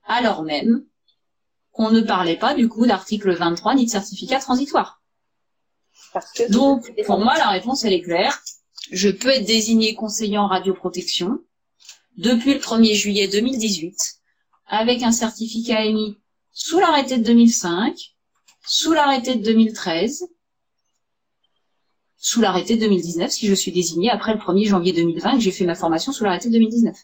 [0.04, 0.84] Alors même
[1.72, 5.02] qu'on ne parlait pas du coup d'article 23 ni de certificat transitoire.
[6.12, 8.42] Parce que donc, pour moi, la réponse, elle est claire.
[8.90, 11.38] Je peux être désigné conseiller en radioprotection
[12.18, 13.96] depuis le 1er juillet 2018
[14.66, 16.18] avec un certificat émis
[16.52, 17.94] sous l'arrêté de 2005,
[18.66, 20.28] sous l'arrêté de 2013
[22.24, 25.50] sous l'arrêté 2019 si je suis désignée après le 1er janvier 2020 et que j'ai
[25.50, 26.96] fait ma formation sous l'arrêté 2019.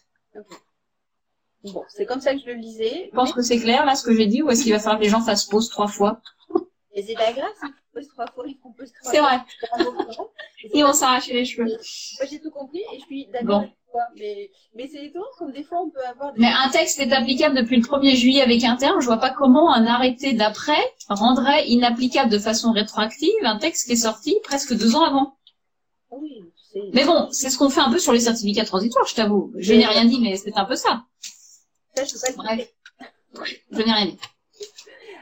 [1.63, 3.09] Bon, c'est comme ça que je le lisais.
[3.11, 4.97] Je pense que c'est clair là ce que j'ai dit ou est-ce qu'il va falloir
[4.97, 6.21] que les gens fassent pause trois fois?
[6.93, 9.39] Et c'est pas grave, s'ils pause trois fois, ils font pause trois C'est vrai.
[10.73, 11.67] Ils vont s'arracher les cheveux.
[11.67, 13.69] Moi j'ai tout compris et je suis d'accord Bon.
[14.15, 16.39] Mais, mais c'est étonnant comme des fois on peut avoir des...
[16.39, 19.01] Mais un texte est applicable depuis le 1er juillet avec un terme.
[19.01, 20.79] Je vois pas comment un arrêté d'après
[21.09, 25.37] rendrait inapplicable de façon rétroactive un texte qui est sorti presque deux ans avant.
[26.11, 26.43] Oui.
[26.93, 29.51] Mais bon, c'est ce qu'on fait un peu sur les certificats transitoires, je t'avoue.
[29.57, 31.03] Je n'ai rien dit, mais c'est un peu ça.
[32.05, 32.65] Ça, peux
[33.33, 33.61] Bref.
[33.71, 34.19] Je n'ai rien dit.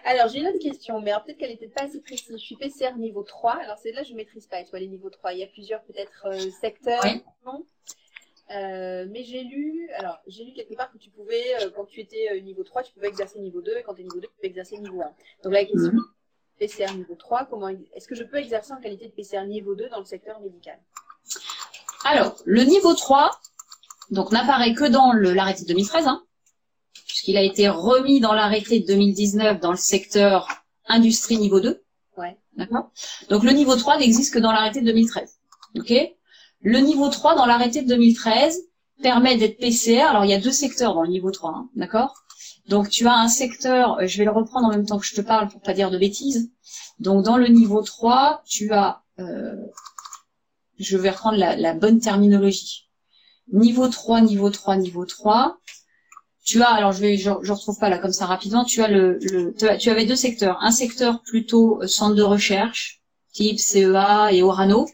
[0.05, 2.31] Alors, j'ai une autre question, mais peut-être qu'elle n'était pas assez précise.
[2.31, 3.55] Je suis PCR niveau 3.
[3.55, 5.33] Alors, c'est là je ne maîtrise pas, les niveaux 3.
[5.33, 7.01] Il y a plusieurs, peut-être, euh, secteurs.
[7.03, 7.21] Oui.
[7.45, 7.65] non
[8.55, 11.99] Euh, mais j'ai lu, alors, j'ai lu quelque part que tu pouvais, euh, quand tu
[11.99, 14.33] étais niveau 3, tu pouvais exercer niveau 2, et quand tu es niveau 2, tu
[14.35, 15.13] pouvais exercer niveau 1.
[15.43, 16.03] Donc, la question, Mhm.
[16.57, 19.89] PCR niveau 3, comment, est-ce que je peux exercer en qualité de PCR niveau 2
[19.89, 20.79] dans le secteur médical?
[22.05, 23.37] Alors, le niveau 3,
[24.11, 26.23] donc n'apparaît que dans l'arrêté de 2013, hein,
[27.27, 30.47] puisqu'il a été remis dans l'arrêté de 2019 dans le secteur
[30.87, 31.83] industrie niveau 2.
[32.17, 32.37] Ouais.
[32.55, 32.91] D'accord
[33.29, 35.37] Donc le niveau 3 n'existe que dans l'arrêté de 2013.
[35.77, 35.93] OK
[36.61, 38.61] Le niveau 3 dans l'arrêté de 2013
[39.03, 40.03] permet d'être PCR.
[40.03, 42.13] Alors il y a deux secteurs dans le niveau 3, hein, d'accord
[42.69, 45.15] Donc tu as un secteur, euh, je vais le reprendre en même temps que je
[45.15, 46.49] te parle pour pas dire de bêtises.
[46.99, 49.55] Donc dans le niveau 3, tu as euh,
[50.79, 52.89] je vais reprendre la, la bonne terminologie.
[53.51, 55.57] Niveau 3, niveau 3, niveau 3.
[56.47, 58.63] Tu as, alors je vais, je, je retrouve pas là comme ça rapidement.
[58.63, 60.57] Tu as le, le tu, tu avais deux secteurs.
[60.61, 63.01] Un secteur plutôt euh, centre de recherche,
[63.33, 64.87] type CEA et Orano.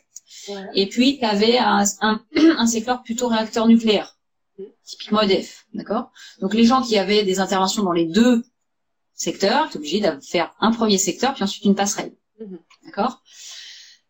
[0.50, 0.56] Ouais.
[0.74, 2.22] Et puis tu avais un, un,
[2.58, 4.18] un secteur plutôt réacteur nucléaire,
[4.84, 6.12] typiquement EDF, d'accord?
[6.42, 8.44] Donc les gens qui avaient des interventions dans les deux
[9.14, 12.58] secteurs, étaient obligés de faire un premier secteur puis ensuite une passerelle, Mhm.
[12.86, 13.22] d'accord?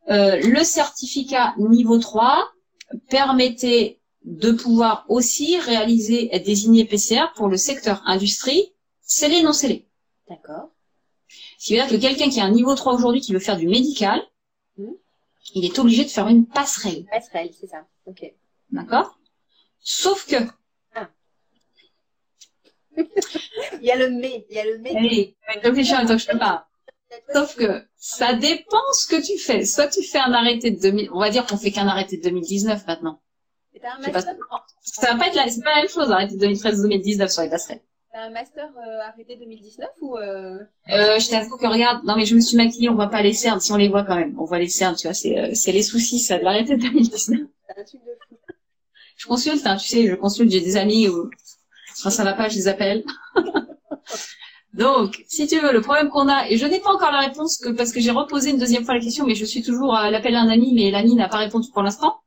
[0.09, 2.47] Euh, Le certificat niveau 3
[3.09, 9.87] permettait de pouvoir aussi réaliser, être désigné PCR pour le secteur industrie, scellé non scellé.
[10.29, 10.69] D'accord.
[11.57, 13.57] Ce qui veut dire que quelqu'un qui a un niveau 3 aujourd'hui qui veut faire
[13.57, 14.21] du médical,
[14.77, 14.95] Mhm.
[15.55, 17.05] il est obligé de faire une passerelle.
[17.11, 17.85] Passerelle, c'est ça.
[18.05, 18.33] Ok.
[18.71, 19.17] D'accord?
[19.79, 20.37] Sauf que,
[23.81, 25.35] Il y a le mais, il y a le mais.
[25.61, 25.83] temps que
[26.17, 26.61] je te parle.
[27.33, 29.65] Sauf que, ça dépend ce que tu fais.
[29.65, 32.23] Soit tu fais un arrêté de 2000, on va dire qu'on fait qu'un arrêté de
[32.23, 33.21] 2019 maintenant.
[33.81, 34.19] T'as un sais pas.
[34.19, 34.35] master,
[34.81, 37.49] Ça va pas être la, c'est pas la même chose, arrêté de 2013-2019 sur les
[37.49, 37.81] passerelles.
[38.11, 40.59] t'as un master euh, arrêté 2019 ou euh...
[40.89, 43.33] Euh, je t'avoue que regarde, non mais je me suis maquillée, on voit pas les
[43.33, 44.39] cernes, si on les voit quand même.
[44.39, 46.81] On voit les cernes, tu vois, c'est, euh, c'est les soucis, ça, de l'arrêté de
[46.81, 47.41] 2019.
[47.67, 48.37] t'as un truc de fou
[49.17, 51.29] Je consulte, hein, tu sais, je consulte, j'ai des amis où,
[52.03, 53.03] quand ça va pas, je les appelle.
[54.73, 57.59] Donc, si tu veux, le problème qu'on a, et je n'ai pas encore la réponse
[57.59, 60.09] que, parce que j'ai reposé une deuxième fois la question, mais je suis toujours à
[60.09, 62.22] l'appel d'un ami, mais l'ami n'a pas répondu pour l'instant.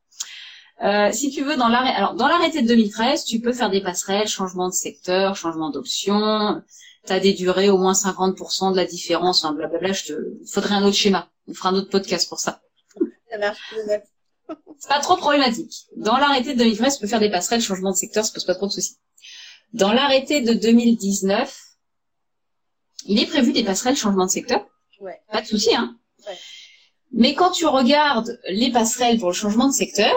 [0.82, 3.82] Euh, si tu veux, dans l'arrêt, alors, dans l'arrêté de 2013, tu peux faire des
[3.82, 6.62] passerelles, changement de secteur, changement d'option,
[7.06, 10.12] t'as des durées au moins 50% de la différence, enfin, blablabla, je te,
[10.46, 11.30] faudrait un autre schéma.
[11.48, 12.60] On fera un autre podcast pour ça.
[13.30, 13.74] Ça marche.
[14.78, 15.86] C'est pas trop problématique.
[15.96, 18.54] Dans l'arrêté de 2013, tu peux faire des passerelles, changement de secteur, ça pose pas
[18.54, 18.98] trop de soucis.
[19.72, 21.58] Dans l'arrêté de 2019,
[23.06, 24.64] il est prévu des passerelles, changement de secteur.
[25.00, 25.20] Ouais.
[25.32, 25.96] Pas de souci, hein.
[26.26, 26.36] Ouais.
[27.12, 30.14] Mais quand tu regardes les passerelles pour le changement de secteur,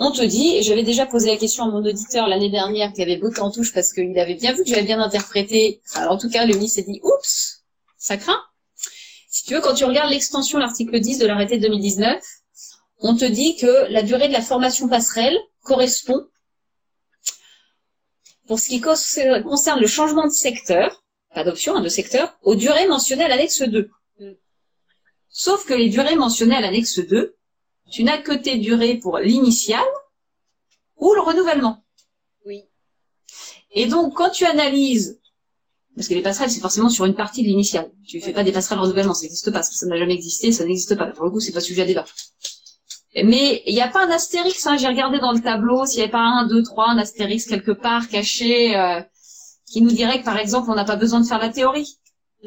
[0.00, 3.02] on te dit, et j'avais déjà posé la question à mon auditeur l'année dernière qui
[3.02, 5.82] avait botté en touche parce qu'il avait bien vu que j'avais bien interprété.
[5.94, 7.64] Alors, en tout cas, lui s'est dit, oups,
[7.98, 8.40] ça craint.
[9.28, 12.18] Si tu veux, quand tu regardes l'extension, l'article 10 de l'arrêté de 2019,
[13.00, 16.26] on te dit que la durée de la formation passerelle correspond,
[18.46, 22.88] pour ce qui concerne le changement de secteur, pas d'option, hein, de secteur, aux durées
[22.88, 23.90] mentionnées à l'annexe 2.
[24.18, 24.30] Mm.
[25.28, 27.36] Sauf que les durées mentionnées à l'annexe 2,
[27.90, 29.84] tu n'as que tes durées pour l'initial
[30.96, 31.84] ou le renouvellement.
[32.46, 32.64] Oui.
[33.72, 35.20] Et donc, quand tu analyses,
[35.96, 37.90] parce que les passerelles, c'est forcément sur une partie de l'initiale.
[38.06, 40.96] Tu fais pas des passerelles renouvellement, ça n'existe pas, ça n'a jamais existé, ça n'existe
[40.96, 41.06] pas.
[41.06, 42.04] Pour le coup, c'est pas sujet à débat.
[43.14, 46.04] Mais il n'y a pas un astérix, hein, j'ai regardé dans le tableau, s'il n'y
[46.04, 49.02] avait pas un, deux, trois, un astérix quelque part caché, euh,
[49.66, 51.98] qui nous dirait que par exemple, on n'a pas besoin de faire la théorie.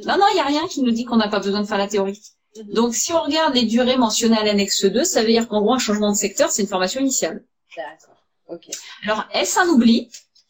[0.05, 1.77] Non, non, il n'y a rien qui nous dit qu'on n'a pas besoin de faire
[1.77, 2.21] la théorie.
[2.71, 5.73] Donc, si on regarde les durées mentionnées à l'annexe 2, ça veut dire qu'en gros,
[5.73, 7.43] un changement de secteur, c'est une formation initiale.
[7.75, 8.15] D'accord.
[8.47, 8.69] Ok.
[9.03, 10.09] Alors, est-ce un oubli?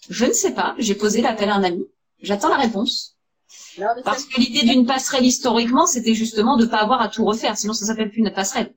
[0.10, 0.76] Je ne sais pas.
[0.78, 1.88] J'ai posé l'appel à un ami.
[2.22, 3.16] J'attends la réponse.
[3.78, 7.24] Non, mais Parce que l'idée d'une passerelle historiquement, c'était justement de pas avoir à tout
[7.24, 7.58] refaire.
[7.58, 8.74] Sinon, ça s'appelle plus une passerelle.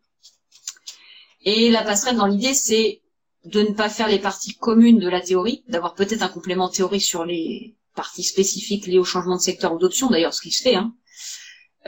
[1.45, 3.03] Et la passerelle, dans l'idée, c'est
[3.45, 7.03] de ne pas faire les parties communes de la théorie, d'avoir peut-être un complément théorique
[7.03, 10.63] sur les parties spécifiques liées au changement de secteur ou d'option, d'ailleurs, ce qui se
[10.63, 10.95] fait, hein.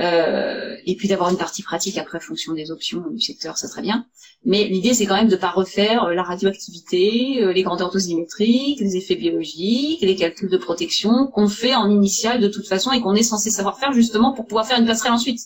[0.00, 3.82] Euh, et puis d'avoir une partie pratique après, fonction des options du secteur, ça très
[3.82, 4.06] bien.
[4.44, 8.78] Mais l'idée, c'est quand même de pas refaire euh, la radioactivité, euh, les grandeurs dosimétriques,
[8.80, 13.00] les effets biologiques, les calculs de protection qu'on fait en initial de toute façon et
[13.00, 15.40] qu'on est censé savoir faire justement pour pouvoir faire une passerelle ensuite.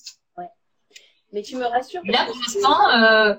[1.32, 2.02] Mais tu me rassures.
[2.04, 3.34] Là, pour l'instant, euh,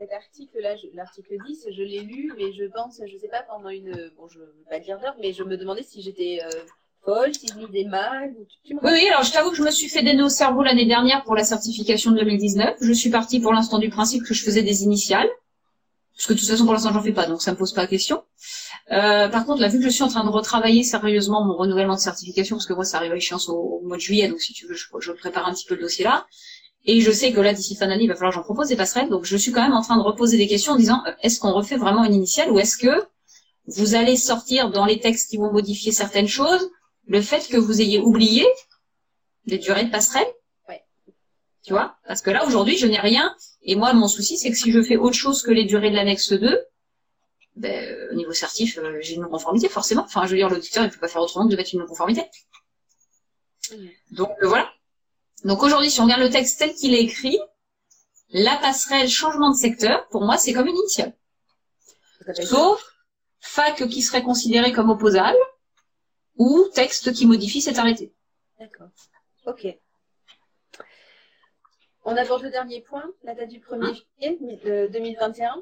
[0.00, 3.68] Cet article-là, je- l'article 10, je l'ai lu, mais je pense, je sais pas, pendant
[3.68, 6.50] une, bon, je veux pas dire d'heure, mais je me demandais si j'étais euh,
[8.70, 10.86] oui, oui, alors je t'avoue que je me suis fait des nœuds au cerveau l'année
[10.86, 12.76] dernière pour la certification de 2019.
[12.80, 15.28] Je suis partie pour l'instant du principe que je faisais des initiales.
[16.16, 17.82] Parce que de toute façon, pour l'instant, j'en fais pas, donc ça me pose pas
[17.82, 18.22] la question.
[18.90, 21.94] Euh, par contre, là, vu que je suis en train de retravailler sérieusement mon renouvellement
[21.94, 24.40] de certification, parce que moi, ça arrive à échéance au, au mois de juillet, donc
[24.40, 26.26] si tu veux, je, je prépare un petit peu le dossier là.
[26.86, 28.76] Et je sais que là, d'ici fin d'année, il va falloir que j'en propose des
[28.76, 29.10] passerelles.
[29.10, 31.38] Donc, je suis quand même en train de reposer des questions en disant, euh, est-ce
[31.38, 33.04] qu'on refait vraiment une initiale ou est-ce que
[33.66, 36.70] vous allez sortir dans les textes qui vont modifier certaines choses
[37.06, 38.46] le fait que vous ayez oublié
[39.46, 40.26] les durées de passerelle
[40.68, 40.82] Ouais.
[41.62, 43.34] Tu vois Parce que là, aujourd'hui, je n'ai rien.
[43.62, 45.96] Et moi, mon souci, c'est que si je fais autre chose que les durées de
[45.96, 46.60] l'annexe 2,
[47.56, 50.02] ben, au niveau certif, euh, j'ai une non-conformité, forcément.
[50.02, 52.22] Enfin, je veux dire, l'auditeur, il peut pas faire autrement que de mettre une non-conformité.
[54.10, 54.70] Donc, euh, voilà.
[55.44, 57.38] Donc, aujourd'hui, si on regarde le texte tel qu'il est écrit,
[58.30, 61.14] la passerelle changement de secteur, pour moi, c'est comme une initiale.
[62.42, 62.82] Sauf
[63.40, 65.38] fac qui serait considéré comme opposable
[66.36, 68.12] ou texte qui modifie cet arrêté.
[68.60, 68.88] D'accord.
[69.46, 69.66] Ok.
[72.04, 75.56] On aborde le dernier point, la date du 1er juillet euh, 2021.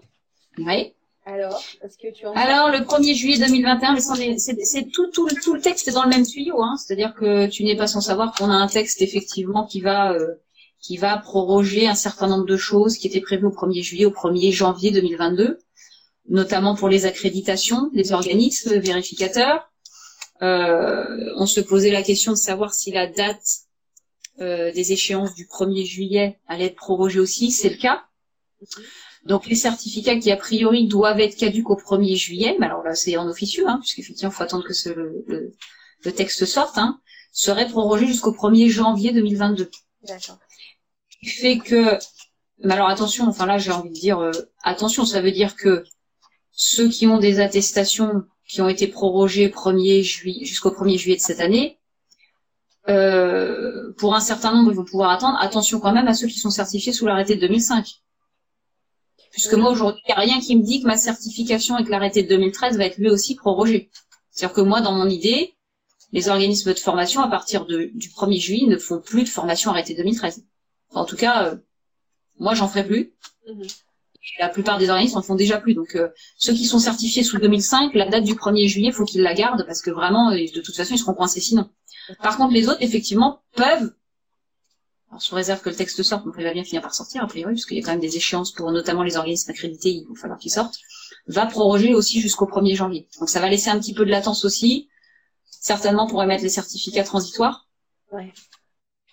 [0.59, 0.93] Oui.
[1.27, 5.07] Alors, est-ce que tu en Alors, le 1er juillet 2021, mais sans les- c'est tout,
[5.11, 6.61] tout, le- tout le texte est dans le même tuyau.
[6.63, 6.77] Hein.
[6.77, 10.35] C'est-à-dire que tu n'es pas sans savoir qu'on a un texte, effectivement, qui va, euh,
[10.83, 14.11] qui va proroger un certain nombre de choses qui étaient prévues au 1er juillet, au
[14.11, 15.59] 1er janvier 2022,
[16.29, 19.71] notamment pour les accréditations des organismes vérificateurs.
[20.45, 23.47] Euh, on se posait la question de savoir si la date
[24.41, 27.51] euh, des échéances du 1er juillet allait être prorogée aussi.
[27.51, 28.05] C'est le cas.
[29.25, 32.95] Donc les certificats qui a priori doivent être caduques au 1er juillet, mais alors là
[32.95, 35.53] c'est en officieux, hein, puisqu'effectivement il faut attendre que ce, le, le-
[36.05, 37.01] le texte sorte, hein,
[37.33, 39.71] seraient prorogés jusqu'au 1er janvier 2022.
[40.07, 40.39] D'accord.
[41.09, 41.99] Ce qui fait que,
[42.63, 44.33] mais alors attention, enfin là j'ai envie de dire, euh,
[44.63, 45.85] attention, ça veut dire que
[46.53, 51.23] ceux qui ont des attestations qui ont été prorogées 1er juillet jusqu'au 1er juillet de
[51.23, 51.79] cette année,
[52.89, 55.39] euh, pour un certain nombre ils vont pouvoir attendre.
[55.41, 58.03] Attention quand même à ceux qui sont certifiés sous l'arrêté de 2005.
[59.31, 62.23] Puisque moi aujourd'hui, il n'y a rien qui me dit que ma certification avec l'arrêté
[62.23, 63.91] de 2013 va être lui aussi prorogée.
[64.31, 65.55] C'est-à-dire que moi, dans mon idée,
[66.13, 69.95] les organismes de formation, à partir du 1er juillet, ne font plus de formation arrêté
[69.95, 70.45] 2013.
[70.91, 71.57] Enfin, en tout cas, euh,
[72.39, 73.13] moi, j'en ferai plus.
[73.49, 73.67] Mhm.
[74.39, 75.75] La plupart des organismes en font déjà plus.
[75.75, 79.23] Donc, euh, ceux qui sont certifiés sous 2005, la date du 1er juillet, faut qu'ils
[79.23, 81.71] la gardent parce que vraiment, euh, de toute façon, ils seront coincés sinon.
[82.23, 83.93] Par contre, les autres, effectivement, peuvent
[85.15, 87.29] alors, sous réserve que le texte sorte, donc il va bien finir par sortir, a
[87.29, 90.07] priori, parce qu'il y a quand même des échéances pour notamment les organismes accrédités, il
[90.09, 90.77] va falloir qu'ils sortent,
[91.29, 93.07] va proroger aussi jusqu'au 1er janvier.
[93.21, 94.89] Donc ça va laisser un petit peu de latence aussi,
[95.45, 97.69] certainement pour émettre les certificats transitoires.
[98.11, 98.33] Ouais.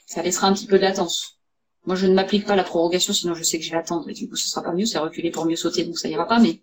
[0.08, 1.40] Ça laissera un petit peu de latence.
[1.86, 4.14] Moi, je ne m'applique pas la prorogation, sinon je sais que je vais attendre, et
[4.14, 6.40] du coup, ce sera pas mieux, c'est reculer pour mieux sauter, donc ça ira pas,
[6.40, 6.62] mais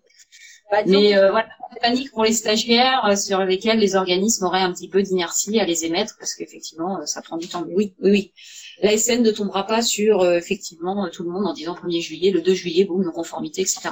[0.71, 1.49] Bah, mais euh, voilà,
[1.81, 5.65] panique pour les stagiaires euh, sur lesquels les organismes auraient un petit peu d'inertie à
[5.65, 7.65] les émettre parce qu'effectivement euh, ça prend du temps.
[7.67, 8.33] Oui, oui, oui.
[8.81, 12.31] La SN ne tombera pas sur euh, effectivement tout le monde en disant 1er juillet,
[12.31, 13.89] le 2 juillet, boum, non conformité, etc.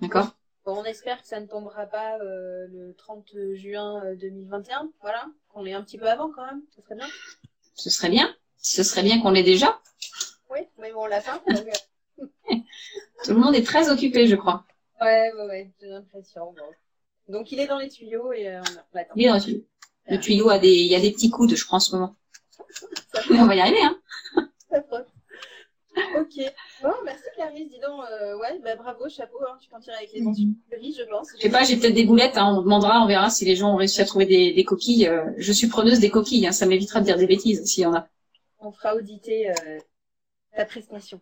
[0.00, 0.28] D'accord?
[0.64, 4.90] Bon, on espère que ça ne tombera pas euh, le 30 juin euh, 2021.
[5.02, 6.62] Voilà, qu'on est un petit peu avant quand même.
[6.74, 7.06] Ce serait bien.
[7.74, 8.34] Ce serait bien.
[8.64, 9.78] Ce serait bien qu'on l'ait déjà.
[10.50, 12.24] Oui, mais bon, on l'a donc, euh,
[13.24, 14.64] Tout le monde est très occupé, je crois.
[15.02, 16.46] ouais, ouais, ouais, j'ai l'impression.
[16.46, 17.32] bon.
[17.32, 18.62] Donc il est dans les tuyaux et euh,
[18.94, 19.12] on attend.
[19.16, 19.64] Il est dans le tuyau.
[20.08, 22.16] Le tuyau a des, il y a des petits coudes, je crois, en ce moment.
[23.30, 24.00] On va y arriver, hein.
[24.70, 25.08] Ça frotte.
[26.16, 26.52] ok.
[26.82, 27.68] Bon, merci Clarisse.
[27.68, 29.38] Dis donc, euh, ouais, bah, bravo, chapeau.
[29.46, 31.28] Hein, tu t'en tires avec les mentions je pense.
[31.36, 32.38] Je sais pas, j'ai peut-être des boulettes.
[32.38, 35.06] Hein, on demandera, on verra si les gens ont réussi à trouver des, des coquilles.
[35.06, 36.46] Euh, je suis preneuse des coquilles.
[36.46, 38.08] Hein, ça m'évitera de dire des bêtises s'il y en a.
[38.64, 39.78] On fera auditer euh,
[40.56, 41.20] ta prestation.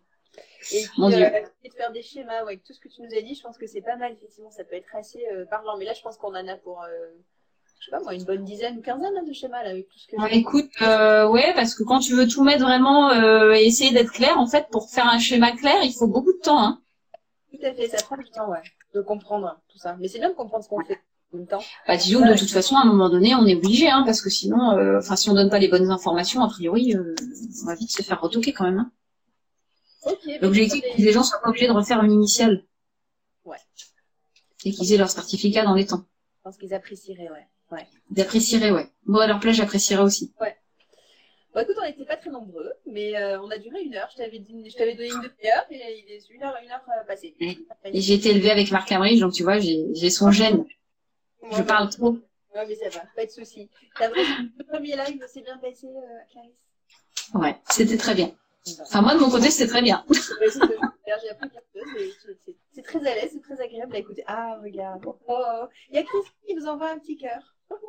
[0.71, 1.23] Et puis, Mon Dieu.
[1.23, 3.35] euh, et de faire des schémas ouais, avec tout ce que tu nous as dit,
[3.35, 5.77] je pense que c'est pas mal, effectivement, ça peut être assez euh, parlant.
[5.77, 6.83] Mais là, je pense qu'on en a pour,
[7.83, 9.99] je sais pas moi, une bonne dizaine, une quinzaine hein, de schémas là, avec tout
[9.99, 13.51] ce que Bon, écoute, euh, ouais, parce que quand tu veux tout mettre vraiment euh,
[13.53, 16.39] et essayer d'être clair, en fait, pour faire un schéma clair, il faut beaucoup de
[16.39, 16.63] temps.
[16.63, 16.81] Hein.
[17.51, 18.61] Tout à fait, ça prend du temps, ouais,
[18.93, 19.97] de comprendre hein, tout ça.
[19.99, 20.99] Mais c'est bien de comprendre ce qu'on fait
[21.37, 21.63] même temps.
[21.87, 24.21] Bah, disons que de toute façon, à un moment donné, on est obligé, hein, parce
[24.21, 27.15] que sinon, euh, si on donne pas les bonnes informations, a priori, euh,
[27.63, 28.79] on va vite se faire retoquer quand même.
[28.79, 28.91] Hein.
[30.41, 32.63] L'objectif, c'est que les gens soient pas obligés de refaire une initiale.
[33.45, 33.57] Ouais.
[34.65, 36.03] Et qu'ils aient leur certificat dans les temps.
[36.37, 37.47] Je pense qu'ils apprécieraient, ouais.
[37.71, 37.87] ouais.
[38.15, 38.89] J'apprécierais, ouais.
[39.05, 40.33] Moi, à leur place, j'apprécierais aussi.
[41.53, 44.09] Bon, écoute, on n'était pas très nombreux, mais euh, on a duré une heure.
[44.11, 46.81] Je t'avais dit, je t'avais donné une demi-heure et il est une heure, une heure
[47.07, 47.35] passée.
[47.39, 50.65] Et j'ai été élevée avec Marc Hamrich, donc tu vois, j'ai son gène.
[51.51, 52.17] Je parle trop.
[52.55, 53.69] Ouais, mais ça va, pas de souci.
[53.97, 54.21] T'as vrai,
[54.57, 58.31] le premier live s'est bien passé, euh, Clarisse Ouais, c'était très bien.
[58.81, 60.05] Enfin, moi, de mon côté, c'était très bien.
[60.09, 60.17] Ouais,
[60.49, 60.59] c'est
[61.21, 61.63] J'ai appris quelque
[62.83, 64.23] très à l'aise, c'est très agréable à écouter.
[64.27, 65.01] Ah, regarde.
[65.05, 65.65] Oh, oh.
[65.89, 67.41] Il y a Chris qui nous envoie un petit cœur.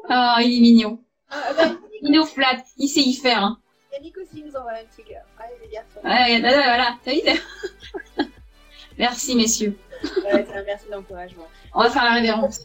[0.09, 1.03] Ah, il est mignon.
[1.31, 2.65] Ah, bah, Il nous flatte.
[2.79, 3.59] Il sait y faire, hein.
[3.93, 5.25] Yannick aussi nous envoie un petit cœur.
[5.39, 6.01] Allez, les garçons.
[6.03, 6.99] Ouais, voilà, voilà.
[7.05, 8.29] T'as vu
[8.99, 9.77] Merci, messieurs.
[10.03, 11.47] Ouais, c'est un merci d'encouragement.
[11.75, 12.61] On va faire la révérence.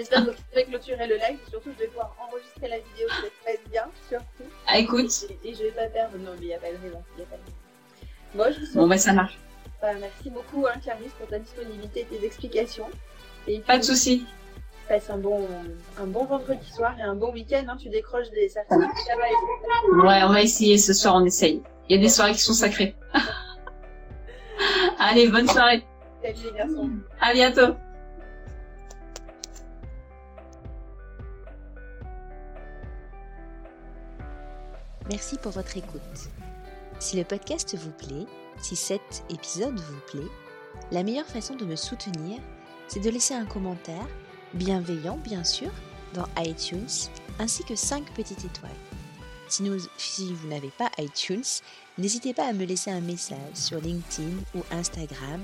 [0.00, 1.38] J'espère que vous pourrez clôturer le live.
[1.46, 4.50] et Surtout, je vais pouvoir enregistrer la vidéo que ça se passe bien, surtout.
[4.66, 5.26] Ah, écoute.
[5.44, 6.16] Et, et je vais pas perdre.
[6.16, 7.02] Non, mais il n'y a pas de raison.
[7.16, 7.56] il y a pas de raison.
[8.34, 9.38] Bon, je vous souhaite Bon, bah, ça marche.
[9.82, 12.88] Bah, merci beaucoup, hein, Clarisse, pour ta disponibilité et tes explications.
[13.46, 14.24] Et puis, Pas de soucis.
[14.88, 15.46] passe un bon,
[15.98, 17.64] un bon vendredi soir et un bon week-end.
[17.68, 18.86] Hein, tu décroches des certificats.
[20.02, 21.62] Ouais, on va essayer ce soir, on essaye.
[21.90, 22.96] Il y a des soirées qui sont sacrées.
[24.98, 25.84] Allez, bonne soirée.
[26.22, 26.90] Salut les garçons.
[27.20, 27.74] À bientôt.
[35.10, 36.30] Merci pour votre écoute.
[37.00, 38.26] Si le podcast vous plaît,
[38.62, 40.30] si cet épisode vous plaît,
[40.92, 42.40] la meilleure façon de me soutenir,
[42.86, 44.06] c'est de laisser un commentaire,
[44.54, 45.72] bienveillant bien sûr,
[46.14, 46.86] dans iTunes,
[47.40, 48.70] ainsi que 5 petites étoiles.
[49.48, 51.42] Si, si vous n'avez pas iTunes,
[51.98, 55.42] n'hésitez pas à me laisser un message sur LinkedIn ou Instagram.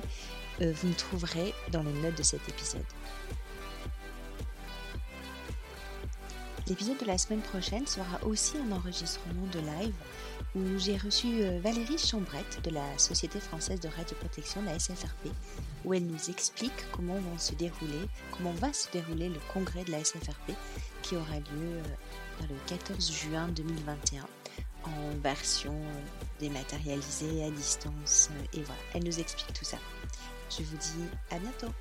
[0.61, 2.85] Euh, vous me trouverez dans les notes de cet épisode.
[6.69, 9.95] L'épisode de la semaine prochaine sera aussi un enregistrement de live
[10.57, 15.29] où j'ai reçu euh, Valérie Chambrette de la Société française de radioprotection, la SFRP,
[15.85, 20.03] où elle nous explique comment se dérouler, comment va se dérouler le congrès de la
[20.03, 20.55] SFRP
[21.03, 24.27] qui aura lieu euh, le 14 juin 2021
[24.87, 26.03] en version euh,
[26.41, 28.29] dématérialisée à distance.
[28.53, 29.79] Et voilà, elle nous explique tout ça.
[30.51, 31.73] Je vous dis à bientôt.